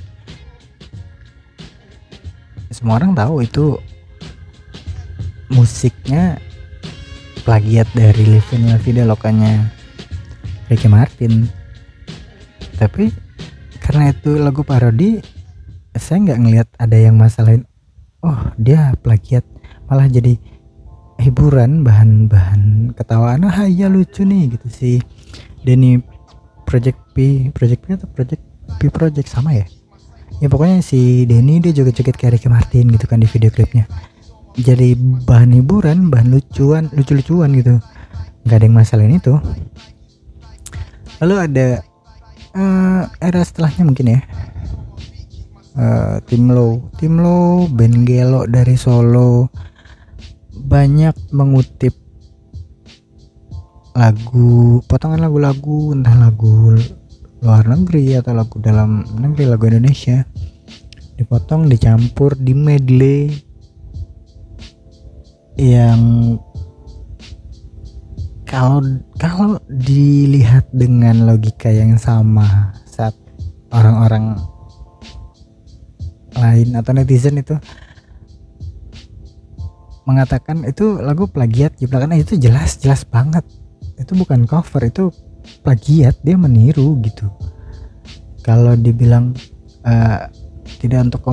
semua 2.85 3.01
orang 3.01 3.16
tahu 3.16 3.40
itu 3.40 3.81
musiknya 5.49 6.37
plagiat 7.49 7.88
dari 7.97 8.29
Living 8.29 8.68
La 8.68 8.77
Vida 8.77 9.09
Lokanya 9.09 9.73
Ricky 10.68 10.92
Martin. 10.92 11.49
Tapi 12.77 13.09
karena 13.81 14.12
itu 14.12 14.37
lagu 14.37 14.61
parodi 14.68 15.16
saya 15.97 16.29
nggak 16.29 16.40
ngelihat 16.44 16.68
ada 16.77 16.92
yang 17.01 17.16
masalahin 17.16 17.64
oh 18.20 18.53
dia 18.61 18.92
plagiat. 19.01 19.49
Malah 19.88 20.12
jadi 20.12 20.37
hiburan 21.25 21.88
bahan-bahan 21.88 22.92
ketawaan. 23.01 23.49
Ah 23.49 23.64
iya 23.64 23.88
lucu 23.88 24.29
nih 24.29 24.61
gitu 24.61 24.68
sih. 24.68 24.97
Denny 25.64 26.05
Project 26.68 27.01
P 27.16 27.49
Project 27.49 27.81
P 27.81 27.97
atau 27.97 28.12
Project 28.12 28.44
P 28.77 28.92
Project 28.92 29.33
sama 29.33 29.57
ya 29.57 29.64
ya 30.45 30.53
pokoknya 30.53 30.85
si 30.85 31.25
Denny 31.25 31.57
dia 31.57 31.73
juga 31.73 31.89
joget 31.89 32.21
kayak 32.21 32.37
Ricky 32.37 32.53
Martin 32.53 32.93
gitu 32.93 33.09
kan 33.09 33.17
di 33.17 33.25
video 33.25 33.49
klipnya. 33.49 33.89
Jadi 34.61 34.93
bahan 35.25 35.57
hiburan 35.57 36.13
bahan 36.13 36.29
lucuan 36.29 36.93
lucu-lucuan 36.93 37.57
gitu. 37.57 37.81
Nggak 38.45 38.57
ada 38.61 38.65
yang 38.69 38.77
masalahin 38.77 39.17
itu. 39.17 39.35
Lalu 41.25 41.35
ada 41.49 41.67
uh, 42.53 43.09
era 43.25 43.41
setelahnya 43.41 43.89
mungkin 43.89 44.21
ya. 44.21 44.21
Uh, 45.75 46.21
tim 46.29 46.53
low. 46.53 46.93
Tim 47.01 47.25
low 47.25 47.65
band 47.73 48.05
gelo 48.05 48.45
dari 48.45 48.77
Solo. 48.77 49.49
Banyak 50.53 51.33
mengutip 51.33 51.97
lagu 53.97 54.85
potongan 54.91 55.25
lagu-lagu 55.25 55.97
entah 55.97 56.15
lagu 56.19 56.77
luar 57.45 57.69
negeri 57.69 58.17
atau 58.17 58.33
lagu 58.33 58.57
dalam 58.57 59.05
negeri 59.21 59.45
lagu 59.45 59.69
Indonesia. 59.69 60.25
Dipotong 61.15 61.69
dicampur 61.69 62.35
di 62.35 62.57
medley 62.57 63.31
yang 65.55 66.35
kalau 68.49 68.83
kalau 69.21 69.61
dilihat 69.71 70.67
dengan 70.75 71.29
logika 71.29 71.71
yang 71.71 71.95
sama 72.01 72.75
saat 72.89 73.15
orang-orang 73.71 74.35
lain 76.35 76.75
atau 76.75 76.91
netizen 76.91 77.39
itu 77.39 77.55
mengatakan 80.03 80.67
itu 80.67 80.99
lagu 80.99 81.31
plagiat 81.31 81.79
karena 81.79 82.19
itu 82.19 82.35
jelas 82.41 82.81
jelas 82.83 83.07
banget. 83.07 83.47
Itu 83.95 84.19
bukan 84.19 84.51
cover 84.51 84.83
itu 84.83 85.15
plagiat 85.65 86.21
dia 86.25 86.37
meniru 86.37 86.99
gitu. 87.01 87.31
Kalau 88.45 88.77
dibilang 88.77 89.33
uh, 89.89 90.29
tidak 90.81 91.09
untuk 91.13 91.25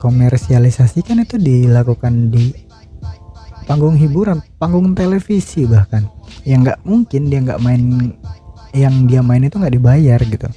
komersialisasi 0.00 1.04
kan 1.04 1.20
itu 1.20 1.36
dilakukan 1.36 2.32
di 2.32 2.56
panggung 3.68 3.96
hiburan 3.96 4.40
panggung 4.56 4.96
televisi 4.96 5.68
bahkan. 5.68 6.08
Yang 6.48 6.60
nggak 6.72 6.80
mungkin 6.84 7.22
dia 7.28 7.40
nggak 7.44 7.60
main 7.60 8.12
yang 8.72 9.04
dia 9.04 9.20
main 9.20 9.44
itu 9.44 9.56
nggak 9.60 9.74
dibayar 9.76 10.20
gitu. 10.20 10.48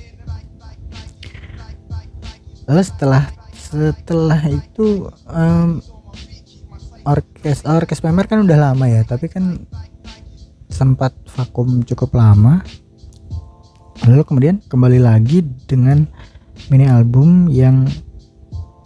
Lalu 2.68 2.84
setelah 2.84 3.24
setelah 3.56 4.42
itu 4.48 5.12
um, 5.28 5.84
orkes 7.08 7.64
orkes 7.64 8.00
pemer 8.04 8.28
kan 8.28 8.44
udah 8.44 8.72
lama 8.72 8.86
ya 8.88 9.04
tapi 9.08 9.32
kan 9.32 9.64
sempat 10.78 11.10
vakum 11.34 11.82
cukup 11.82 12.13
lama. 12.13 12.62
Lalu 14.06 14.22
kemudian 14.30 14.62
kembali 14.70 15.02
lagi 15.02 15.42
dengan 15.66 16.06
mini 16.70 16.86
album 16.86 17.50
yang 17.50 17.90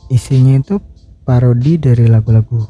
isinya 0.08 0.56
itu 0.56 0.80
parodi 1.28 1.76
dari 1.76 2.08
lagu-lagu 2.08 2.64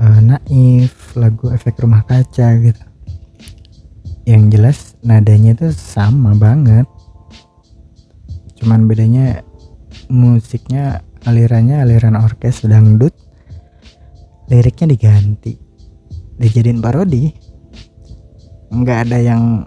uh, 0.00 0.20
naif 0.24 1.12
lagu 1.12 1.52
efek 1.52 1.76
rumah 1.84 2.08
kaca 2.08 2.56
gitu. 2.56 2.84
Yang 4.24 4.42
jelas 4.56 4.78
nadanya 5.04 5.52
itu 5.52 5.68
sama 5.76 6.32
banget. 6.32 6.88
Cuman 8.56 8.88
bedanya 8.88 9.44
musiknya 10.08 11.04
alirannya 11.28 11.84
aliran 11.84 12.16
orkes 12.16 12.64
dangdut 12.64 13.12
liriknya 14.48 14.96
diganti 14.96 15.52
dijadiin 16.40 16.80
parodi 16.80 17.28
nggak 18.68 18.98
ada 19.08 19.18
yang 19.18 19.64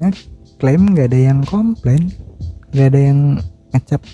ya, 0.00 0.08
klaim 0.60 0.92
nggak 0.92 1.12
ada 1.12 1.20
yang 1.32 1.40
komplain 1.48 2.12
nggak 2.72 2.86
ada 2.92 3.00
yang 3.00 3.20
ngecap 3.72 4.04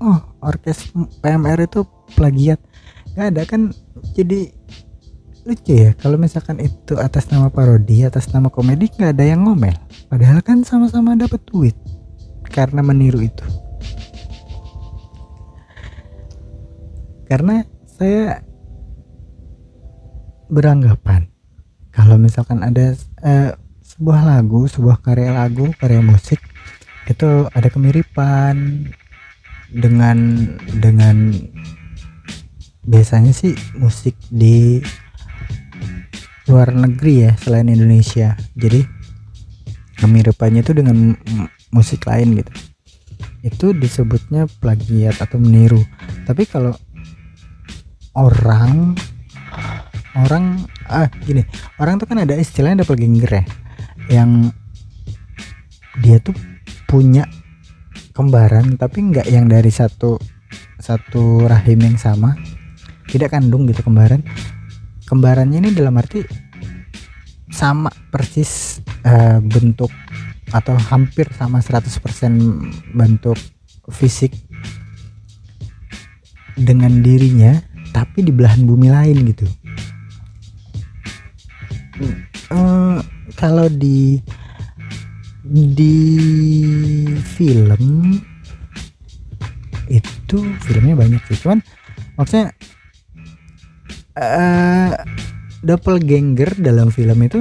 oh 0.00 0.18
orkes 0.40 0.90
PMR 1.20 1.68
itu 1.68 1.84
plagiat. 2.16 2.58
Nggak 3.14 3.26
ada 3.36 3.42
kan 3.46 3.60
jadi 4.16 4.50
lucu 5.40 5.72
ya 5.72 5.96
kalau 5.96 6.20
misalkan 6.20 6.60
itu 6.60 7.00
atas 7.00 7.32
nama 7.32 7.48
parodi 7.48 8.04
atas 8.04 8.28
nama 8.28 8.52
komedi 8.52 8.92
nggak 8.92 9.16
ada 9.16 9.24
yang 9.24 9.44
ngomel. 9.44 9.76
Padahal 10.08 10.40
kan 10.42 10.64
sama-sama 10.64 11.14
dapat 11.14 11.40
duit 11.48 11.76
karena 12.50 12.80
meniru 12.82 13.20
itu. 13.22 13.46
Karena 17.30 17.62
saya 17.86 18.42
beranggapan 20.50 21.29
kalau 21.90 22.16
misalkan 22.16 22.62
ada 22.62 22.94
uh, 23.22 23.50
sebuah 23.82 24.22
lagu, 24.22 24.70
sebuah 24.70 25.02
karya 25.02 25.34
lagu, 25.34 25.74
karya 25.76 26.00
musik 26.00 26.38
itu 27.10 27.50
ada 27.50 27.66
kemiripan 27.66 28.86
dengan 29.74 30.46
dengan 30.78 31.34
biasanya 32.86 33.34
sih 33.34 33.54
musik 33.78 34.14
di 34.30 34.78
luar 36.46 36.74
negeri 36.74 37.30
ya 37.30 37.32
selain 37.38 37.70
Indonesia. 37.70 38.38
Jadi 38.54 38.82
kemiripannya 39.98 40.62
itu 40.62 40.72
dengan 40.74 41.18
musik 41.74 42.06
lain 42.06 42.38
gitu. 42.38 42.52
Itu 43.42 43.66
disebutnya 43.74 44.46
plagiat 44.60 45.22
atau 45.22 45.38
meniru. 45.42 45.82
Tapi 46.26 46.46
kalau 46.46 46.74
orang 48.14 48.98
orang 50.18 50.66
ah 50.88 51.06
gini. 51.22 51.46
Orang 51.78 52.00
tuh 52.00 52.06
kan 52.10 52.22
ada 52.22 52.34
istilahnya 52.38 52.82
doppelganger 52.82 53.30
ya. 53.30 53.44
Yang 54.10 54.30
dia 56.00 56.16
tuh 56.22 56.34
punya 56.86 57.26
kembaran 58.14 58.74
tapi 58.74 59.10
nggak 59.10 59.30
yang 59.30 59.46
dari 59.46 59.70
satu 59.70 60.18
satu 60.80 61.46
rahim 61.46 61.78
yang 61.82 61.98
sama. 62.00 62.34
Tidak 63.06 63.30
kandung 63.30 63.66
gitu 63.66 63.82
kembaran. 63.82 64.22
Kembarannya 65.06 65.58
ini 65.58 65.70
dalam 65.74 65.98
arti 65.98 66.22
sama 67.50 67.90
persis 68.14 68.78
uh, 69.02 69.42
bentuk 69.42 69.90
atau 70.50 70.74
hampir 70.78 71.30
sama 71.34 71.62
100% 71.62 71.98
bentuk 72.94 73.38
fisik 73.90 74.34
dengan 76.58 77.02
dirinya 77.02 77.58
tapi 77.90 78.22
di 78.22 78.30
belahan 78.34 78.66
bumi 78.66 78.88
lain 78.90 79.18
gitu 79.30 79.46
uh, 82.52 82.98
kalau 83.36 83.66
di 83.70 84.20
di 85.50 85.96
film 87.36 88.18
itu 89.90 90.38
filmnya 90.62 90.94
banyak 90.94 91.22
sih. 91.30 91.38
Cuman 91.42 91.58
maksudnya 92.14 92.54
uh, 94.14 94.94
doppelganger 95.60 96.56
dalam 96.60 96.88
film 96.94 97.18
itu 97.26 97.38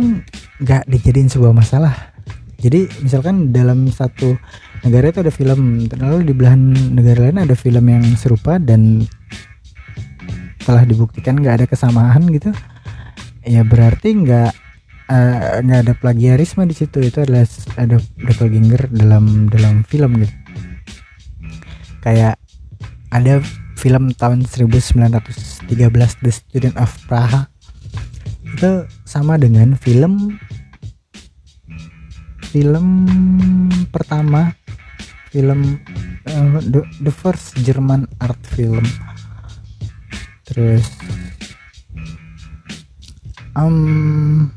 nggak 0.59 0.89
dijadiin 0.89 1.29
sebuah 1.29 1.53
masalah. 1.53 2.15
Jadi 2.59 2.91
misalkan 2.99 3.55
dalam 3.55 3.87
satu 3.87 4.35
negara 4.83 5.11
itu 5.11 5.19
ada 5.23 5.31
film 5.31 5.87
lalu 5.95 6.27
di 6.27 6.33
belahan 6.35 6.75
negara 6.91 7.27
lain 7.27 7.39
ada 7.39 7.55
film 7.55 7.87
yang 7.87 8.03
serupa 8.15 8.59
dan 8.59 9.07
telah 10.63 10.83
dibuktikan 10.83 11.39
nggak 11.39 11.63
ada 11.63 11.65
kesamaan 11.67 12.27
gitu 12.31 12.51
ya 13.43 13.63
berarti 13.63 14.09
nggak 14.23 14.51
eh, 15.09 15.63
nggak 15.63 15.79
uh, 15.79 15.83
ada 15.85 15.93
plagiarisme 15.95 16.63
di 16.67 16.75
situ. 16.75 16.99
Itu 17.03 17.23
adalah 17.23 17.47
ada 17.79 17.97
doppelganger 17.99 18.91
dalam 18.91 19.47
dalam 19.47 19.83
film 19.87 20.23
gitu. 20.23 20.35
Kayak 21.99 22.39
ada 23.09 23.43
film 23.79 24.11
tahun 24.13 24.45
1913 24.45 26.23
The 26.23 26.31
Student 26.31 26.75
of 26.79 26.91
Praha. 27.07 27.47
Itu 28.43 28.85
sama 29.05 29.39
dengan 29.39 29.77
film 29.79 30.39
film 32.49 33.05
pertama 33.93 34.57
film 35.29 35.77
uh, 36.25 36.57
the, 36.65 36.81
the 37.05 37.13
first 37.13 37.53
German 37.61 38.09
art 38.17 38.41
film. 38.49 38.85
Terus 40.49 40.85
um, 43.67 44.47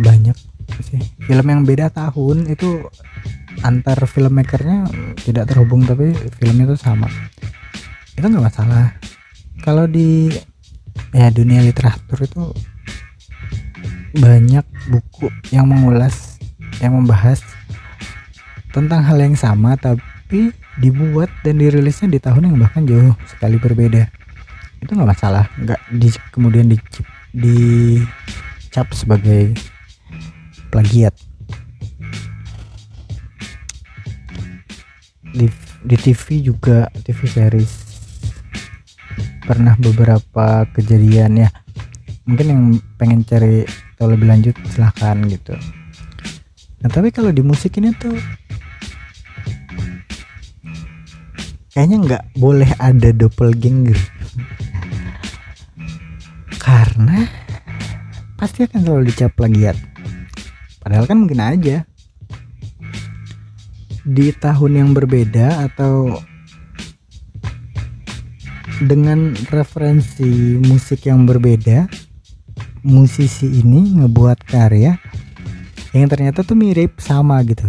banyak 0.00 0.36
sih. 0.84 1.00
Film 1.24 1.46
yang 1.46 1.62
beda 1.64 1.92
tahun 1.92 2.48
itu 2.48 2.84
antar 3.60 4.00
filmmakernya 4.08 4.88
tidak 5.20 5.52
terhubung 5.52 5.84
tapi 5.84 6.16
filmnya 6.40 6.72
itu 6.72 6.76
sama. 6.80 7.08
Itu 8.16 8.26
nggak 8.28 8.44
masalah. 8.44 8.96
Kalau 9.60 9.84
di 9.84 10.32
ya 11.12 11.28
dunia 11.28 11.60
literatur 11.60 12.24
itu 12.24 12.42
banyak 14.16 14.66
buku 14.90 15.30
yang 15.54 15.70
mengulas 15.70 16.40
yang 16.82 16.98
membahas 16.98 17.44
tentang 18.74 19.04
hal 19.04 19.18
yang 19.20 19.36
sama 19.38 19.78
tapi 19.78 20.50
dibuat 20.80 21.30
dan 21.46 21.60
dirilisnya 21.60 22.08
di 22.10 22.18
tahun 22.18 22.50
yang 22.50 22.56
bahkan 22.58 22.86
jauh 22.86 23.14
sekali 23.26 23.58
berbeda 23.60 24.19
itu 24.80 24.90
nggak 24.96 25.10
masalah. 25.12 25.46
Nggak 25.60 25.80
di 25.92 26.08
kemudian 26.32 26.66
di 26.72 26.76
dicap 27.30 28.90
sebagai 28.96 29.54
plagiat. 30.72 31.14
Di 35.30 35.46
di 35.84 35.96
TV 35.96 36.42
juga 36.42 36.88
TV 37.04 37.20
series. 37.28 37.72
Pernah 39.44 39.76
beberapa 39.78 40.66
kejadian 40.74 41.46
ya. 41.46 41.48
Mungkin 42.28 42.46
yang 42.46 42.62
pengen 43.00 43.20
cari 43.26 43.66
tahu 43.98 44.14
lebih 44.16 44.28
lanjut 44.30 44.54
silahkan 44.70 45.18
gitu. 45.26 45.54
Nah 46.80 46.88
tapi 46.88 47.12
kalau 47.12 47.28
di 47.34 47.44
musik 47.44 47.76
ini 47.76 47.92
tuh 47.98 48.16
kayaknya 51.74 51.96
nggak 52.06 52.24
boleh 52.36 52.70
ada 52.80 53.12
doppelganger 53.12 53.98
karena 56.60 57.24
pasti 58.38 58.68
akan 58.68 58.80
selalu 58.84 59.02
dicap 59.08 59.32
plagiat. 59.32 59.74
Padahal 60.80 61.08
kan 61.08 61.24
mungkin 61.24 61.40
aja. 61.40 61.88
Di 64.00 64.32
tahun 64.32 64.80
yang 64.80 64.90
berbeda 64.96 65.68
atau 65.68 66.16
dengan 68.80 69.36
referensi 69.52 70.56
musik 70.56 71.04
yang 71.04 71.28
berbeda 71.28 71.84
musisi 72.80 73.60
ini 73.60 74.00
ngebuat 74.00 74.40
karya 74.48 74.96
yang 75.92 76.08
ternyata 76.08 76.40
tuh 76.40 76.56
mirip 76.56 76.96
sama 76.96 77.44
gitu. 77.44 77.68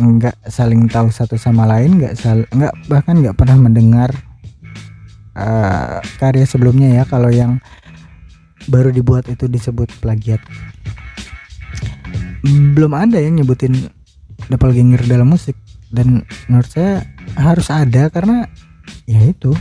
Nggak 0.00 0.48
saling 0.48 0.88
tahu 0.88 1.12
satu 1.12 1.36
sama 1.36 1.68
lain 1.68 2.00
nggak 2.00 2.14
sal 2.16 2.48
nggak 2.48 2.88
bahkan 2.88 3.20
nggak 3.20 3.36
pernah 3.36 3.60
mendengar 3.60 4.10
uh, 5.38 6.02
karya 6.18 6.44
sebelumnya 6.44 7.02
ya 7.02 7.04
kalau 7.06 7.30
yang 7.30 7.62
baru 8.66 8.90
dibuat 8.90 9.30
itu 9.30 9.46
disebut 9.46 9.88
plagiat. 10.02 10.42
Belum 12.74 12.92
ada 12.94 13.22
yang 13.22 13.38
nyebutin 13.38 13.88
doppelganger 14.50 15.06
dalam 15.06 15.30
musik. 15.30 15.54
Dan 15.88 16.26
menurut 16.50 16.68
saya 16.68 17.06
harus 17.38 17.72
ada 17.72 18.12
karena 18.12 18.44
ya 19.08 19.22
itu. 19.24 19.54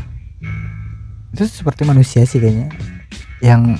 Itu 1.31 1.43
seperti 1.45 1.87
manusia 1.87 2.25
sih 2.27 2.41
kayaknya. 2.41 2.73
Yang 3.39 3.79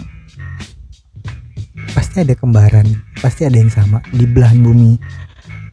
pasti 1.91 2.21
ada 2.21 2.37
kembaran 2.37 2.85
pasti 3.17 3.41
ada 3.41 3.57
yang 3.57 3.73
sama 3.73 4.05
di 4.13 4.29
belahan 4.29 4.61
bumi 4.61 5.01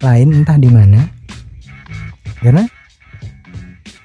lain 0.00 0.28
entah 0.42 0.58
di 0.58 0.70
mana. 0.72 1.04
Karena 2.40 2.64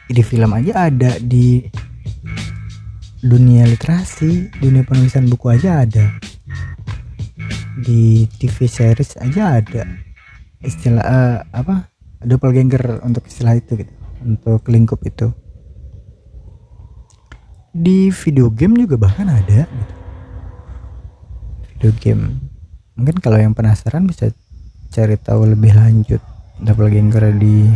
di 0.09 0.23
film 0.25 0.51
aja 0.55 0.89
ada 0.89 1.19
di 1.19 1.63
dunia 3.19 3.67
literasi 3.67 4.47
dunia 4.63 4.87
penulisan 4.87 5.27
buku 5.27 5.51
aja 5.51 5.83
ada. 5.83 6.15
Di 7.79 8.27
TV 8.39 8.67
series 8.67 9.19
aja 9.19 9.59
ada. 9.59 9.83
Istilah 10.63 11.03
uh, 11.03 11.37
apa? 11.51 11.91
Doppelganger 12.19 13.03
untuk 13.03 13.27
istilah 13.27 13.55
itu 13.55 13.79
gitu. 13.79 13.93
Untuk 14.23 14.63
lingkup 14.67 14.99
itu. 15.03 15.31
Di 17.71 18.11
video 18.11 18.51
game 18.51 18.75
juga 18.83 18.95
bahkan 18.99 19.27
ada 19.27 19.63
gitu. 19.67 19.95
video 21.75 21.91
game. 21.99 22.23
Mungkin 22.99 23.23
kalau 23.23 23.39
yang 23.39 23.55
penasaran 23.55 24.03
bisa 24.03 24.31
cari 24.91 25.15
tahu 25.15 25.55
lebih 25.55 25.71
lanjut 25.75 26.19
doppelganger 26.59 27.31
di 27.39 27.71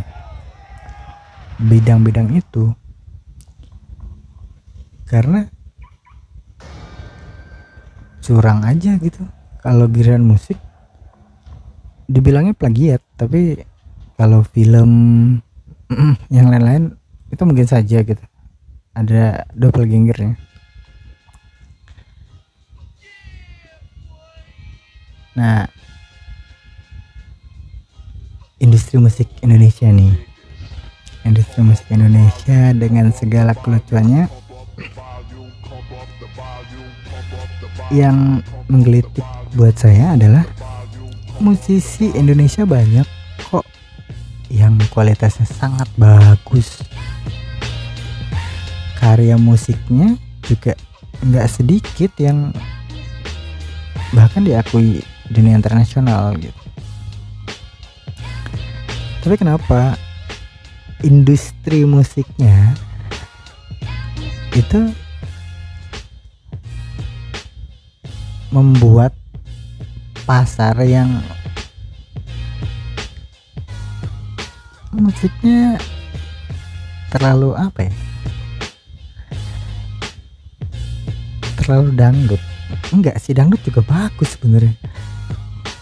bidang-bidang 1.64 2.36
itu 2.36 2.76
karena 5.08 5.48
curang 8.24 8.64
aja 8.64 8.96
gitu. 9.00 9.24
Kalau 9.64 9.88
giliran 9.88 10.24
musik 10.24 10.60
dibilangnya 12.08 12.52
plagiat 12.56 13.00
tapi 13.16 13.64
kalau 14.20 14.44
film 14.44 14.92
yang 16.36 16.52
lain-lain 16.52 16.96
itu 17.32 17.42
mungkin 17.44 17.68
saja 17.68 18.04
gitu. 18.04 18.24
Ada 18.94 19.50
doppelgangernya 19.56 20.38
nah 25.34 25.66
industri 28.62 29.02
musik 29.02 29.28
Indonesia 29.42 29.90
nih. 29.90 30.14
Industri 31.26 31.64
musik 31.64 31.88
Indonesia 31.90 32.72
dengan 32.76 33.10
segala 33.12 33.58
kelucuannya 33.58 34.28
yang 37.94 38.42
menggelitik 38.70 39.26
buat 39.54 39.78
saya 39.78 40.18
adalah 40.18 40.46
musisi 41.38 42.10
Indonesia 42.14 42.66
banyak 42.66 43.06
kok 43.50 43.66
yang 44.50 44.78
kualitasnya 44.90 45.46
sangat 45.46 45.90
bagus. 45.98 46.82
Karya 48.98 49.36
musiknya 49.36 50.16
juga 50.48 50.74
nggak 51.22 51.48
sedikit 51.52 52.12
yang 52.18 52.56
bahkan 54.16 54.46
diakui 54.46 55.04
dunia 55.30 55.58
internasional 55.58 56.38
gitu. 56.38 56.62
Tapi 59.24 59.36
kenapa 59.40 59.96
industri 61.04 61.84
musiknya 61.84 62.76
itu 64.54 64.94
membuat 68.54 69.18
pasar 70.30 70.78
yang 70.86 71.10
musiknya 74.94 75.82
terlalu 77.10 77.58
apa 77.58 77.90
ya? 77.90 77.94
Terlalu 81.58 81.90
dangdut. 81.98 82.42
Enggak 82.94 83.18
sih 83.18 83.34
dangdut 83.34 83.62
juga 83.66 83.82
bagus 83.82 84.38
sebenarnya. 84.38 84.78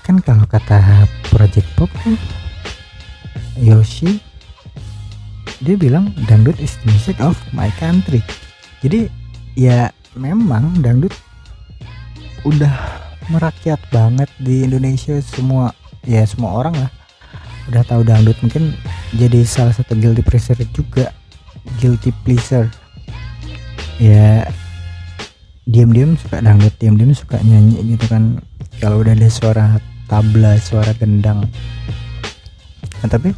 Kan 0.07 0.24
kalau 0.24 0.47
kata 0.47 1.07
project 1.28 1.67
pop 1.76 1.91
Yoshi 3.59 4.24
dia 5.61 5.78
bilang 5.78 6.09
dangdut 6.26 6.57
is 6.57 6.80
the 6.82 6.89
music 6.89 7.19
of 7.22 7.38
my 7.53 7.69
country 7.78 8.24
jadi 8.82 9.07
ya 9.53 9.93
memang 10.17 10.82
dangdut 10.82 11.13
udah 12.41 12.73
merakyat 13.29 13.77
banget 13.93 14.27
di 14.41 14.65
Indonesia 14.65 15.21
semua 15.21 15.71
ya 16.03 16.25
semua 16.25 16.57
orang 16.57 16.75
lah. 16.75 16.91
Udah 17.69 17.86
tahu 17.86 18.01
dangdut 18.01 18.36
mungkin 18.41 18.73
jadi 19.13 19.45
salah 19.45 19.71
satu 19.71 19.93
guilty 19.93 20.25
pleasure 20.25 20.57
juga. 20.73 21.13
Guilty 21.77 22.09
pleasure 22.25 22.67
ya 24.01 24.49
diam-diam 25.69 26.17
suka 26.17 26.41
dangdut 26.41 26.73
diam-diam 26.82 27.13
suka 27.13 27.38
nyanyi 27.45 27.95
gitu 27.95 28.09
kan. 28.09 28.41
Kalau 28.82 29.05
udah 29.05 29.13
ada 29.13 29.29
suara 29.29 29.77
tabla 30.09 30.57
suara 30.57 30.91
gendang. 30.97 31.45
Nah, 33.01 33.09
tapi 33.09 33.32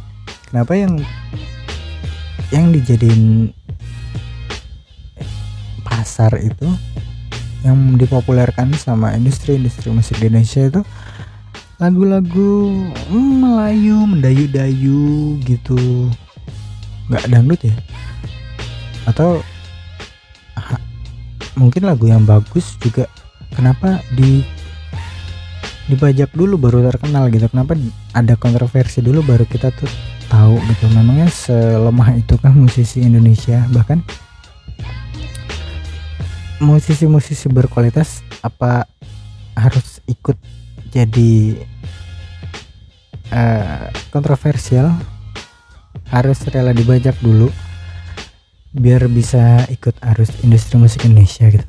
kenapa 0.48 0.72
yang 0.72 0.98
yang 2.48 2.72
dijadiin 2.72 3.52
pasar 6.04 6.36
itu 6.36 6.68
yang 7.64 7.96
dipopulerkan 7.96 8.76
sama 8.76 9.16
industri-industri 9.16 9.88
musik 9.88 10.20
di 10.20 10.28
Indonesia 10.28 10.68
itu 10.68 10.84
lagu-lagu 11.80 12.76
hmm, 13.08 13.32
Melayu 13.40 14.04
mendayu-dayu 14.04 15.40
gitu. 15.48 16.12
Nggak 17.08 17.24
dangdut 17.32 17.60
ya? 17.64 17.76
Atau 19.08 19.40
ha, 20.60 20.76
mungkin 21.56 21.88
lagu 21.88 22.04
yang 22.04 22.28
bagus 22.28 22.76
juga. 22.84 23.08
Kenapa 23.56 24.04
di 24.12 24.44
dibajak 25.88 26.36
dulu 26.36 26.60
baru 26.60 26.84
terkenal 26.84 27.32
gitu? 27.32 27.48
Kenapa 27.48 27.80
ada 28.12 28.36
kontroversi 28.36 29.00
dulu 29.00 29.24
baru 29.24 29.48
kita 29.48 29.72
tuh 29.72 29.88
tahu 30.28 30.60
gitu? 30.68 30.84
Memangnya 30.92 31.32
selemah 31.32 32.12
itu 32.20 32.36
kan 32.36 32.52
musisi 32.52 33.00
Indonesia 33.00 33.64
bahkan 33.72 34.04
musisi-musisi 36.62 37.50
berkualitas 37.50 38.22
apa 38.42 38.86
harus 39.58 40.02
ikut 40.06 40.38
jadi 40.90 41.58
uh, 43.34 43.90
kontroversial? 44.14 44.94
Harus 46.10 46.46
rela 46.46 46.70
dibajak 46.70 47.18
dulu 47.18 47.50
biar 48.74 49.06
bisa 49.10 49.66
ikut 49.70 49.94
arus 50.14 50.30
industri 50.42 50.78
musik 50.78 51.06
Indonesia 51.06 51.46
gitu. 51.50 51.66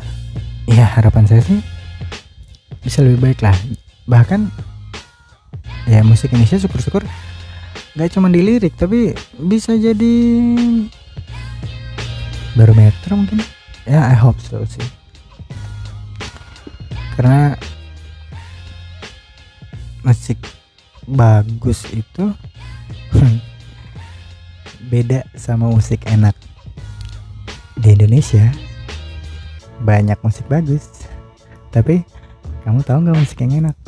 Ya 0.69 0.85
harapan 0.85 1.25
saya 1.29 1.41
sih 1.45 1.61
bisa 2.81 3.01
lebih 3.01 3.21
baik 3.21 3.39
lah. 3.41 3.57
Bahkan 4.05 4.49
ya 5.89 6.01
musik 6.01 6.33
Indonesia 6.33 6.61
syukur-syukur 6.61 7.05
gak 7.95 8.11
cuma 8.11 8.27
di 8.27 8.43
lirik 8.43 8.75
tapi 8.75 9.15
bisa 9.39 9.71
jadi 9.77 10.15
barometer 12.57 13.11
mungkin 13.15 13.39
ya 13.85 14.01
I 14.11 14.17
hope 14.17 14.41
so 14.41 14.65
sih. 14.65 14.85
Karena 17.15 17.55
musik 20.01 20.37
bagus 21.05 21.85
itu 21.93 22.33
beda 24.91 25.23
sama 25.37 25.69
musik 25.69 26.05
enak. 26.09 26.35
Di 27.77 27.93
Indonesia 27.93 28.49
banyak 29.81 30.17
musik 30.25 30.49
bagus. 30.49 31.05
Tapi 31.69 32.01
kamu 32.65 32.81
tahu 32.81 33.05
nggak 33.05 33.19
musik 33.21 33.41
yang 33.45 33.65
enak? 33.65 33.77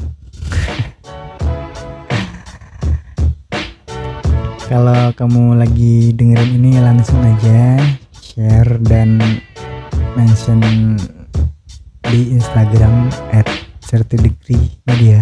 Kalau 4.69 5.15
kamu 5.15 5.57
lagi 5.57 6.11
dengerin 6.11 6.59
ini 6.59 6.77
langsung 6.83 7.23
aja 7.23 7.79
share 8.37 8.77
dan 8.83 9.41
mention 10.17 10.59
di 12.09 12.33
Instagram 12.33 13.13
at 13.29 13.45
30 13.85 14.25
degree 14.25 14.65
media 14.89 15.21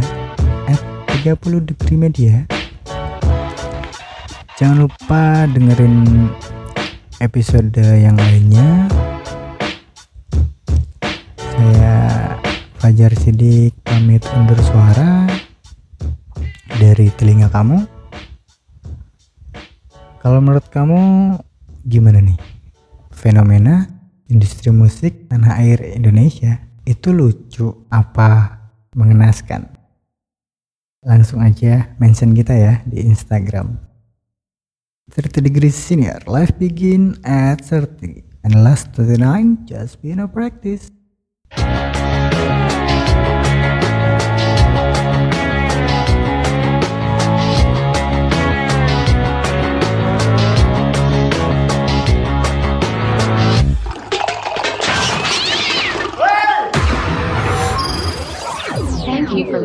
at 0.71 0.79
30 1.21 1.67
degree 1.67 1.99
jangan 4.55 4.87
lupa 4.87 5.43
dengerin 5.51 6.31
episode 7.19 7.75
yang 7.79 8.15
lainnya. 8.15 8.87
Saya 11.35 11.95
Fajar 12.79 13.11
Sidik 13.15 13.75
pamit 13.83 14.23
undur 14.35 14.59
suara 14.59 15.27
dari 16.79 17.11
telinga 17.15 17.51
kamu. 17.51 17.83
Kalau 20.23 20.39
menurut 20.41 20.67
kamu 20.71 21.35
gimana 21.85 22.19
nih 22.23 22.39
fenomena 23.13 23.94
industri 24.29 24.73
musik 24.73 25.29
tanah 25.29 25.61
air 25.61 25.81
Indonesia 25.81 26.61
itu 26.85 27.13
lucu 27.13 27.85
apa 27.89 28.61
mengenaskan? 28.93 29.69
Langsung 31.05 31.41
aja 31.41 31.93
mention 32.01 32.33
kita 32.33 32.53
ya 32.53 32.73
di 32.85 33.05
Instagram. 33.05 33.77
30 35.13 35.45
degrees 35.45 35.77
senior, 35.77 36.17
life 36.25 36.57
begin 36.57 37.13
at 37.21 37.61
30 37.61 38.25
and 38.41 38.53
last 38.65 38.89
39 38.97 39.69
just 39.69 40.01
be 40.01 40.09
a 40.13 40.25
practice. 40.25 40.89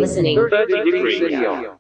Listening. 0.01 0.37
30 0.37 0.85
Degrees 0.85 1.21
Radio. 1.21 1.79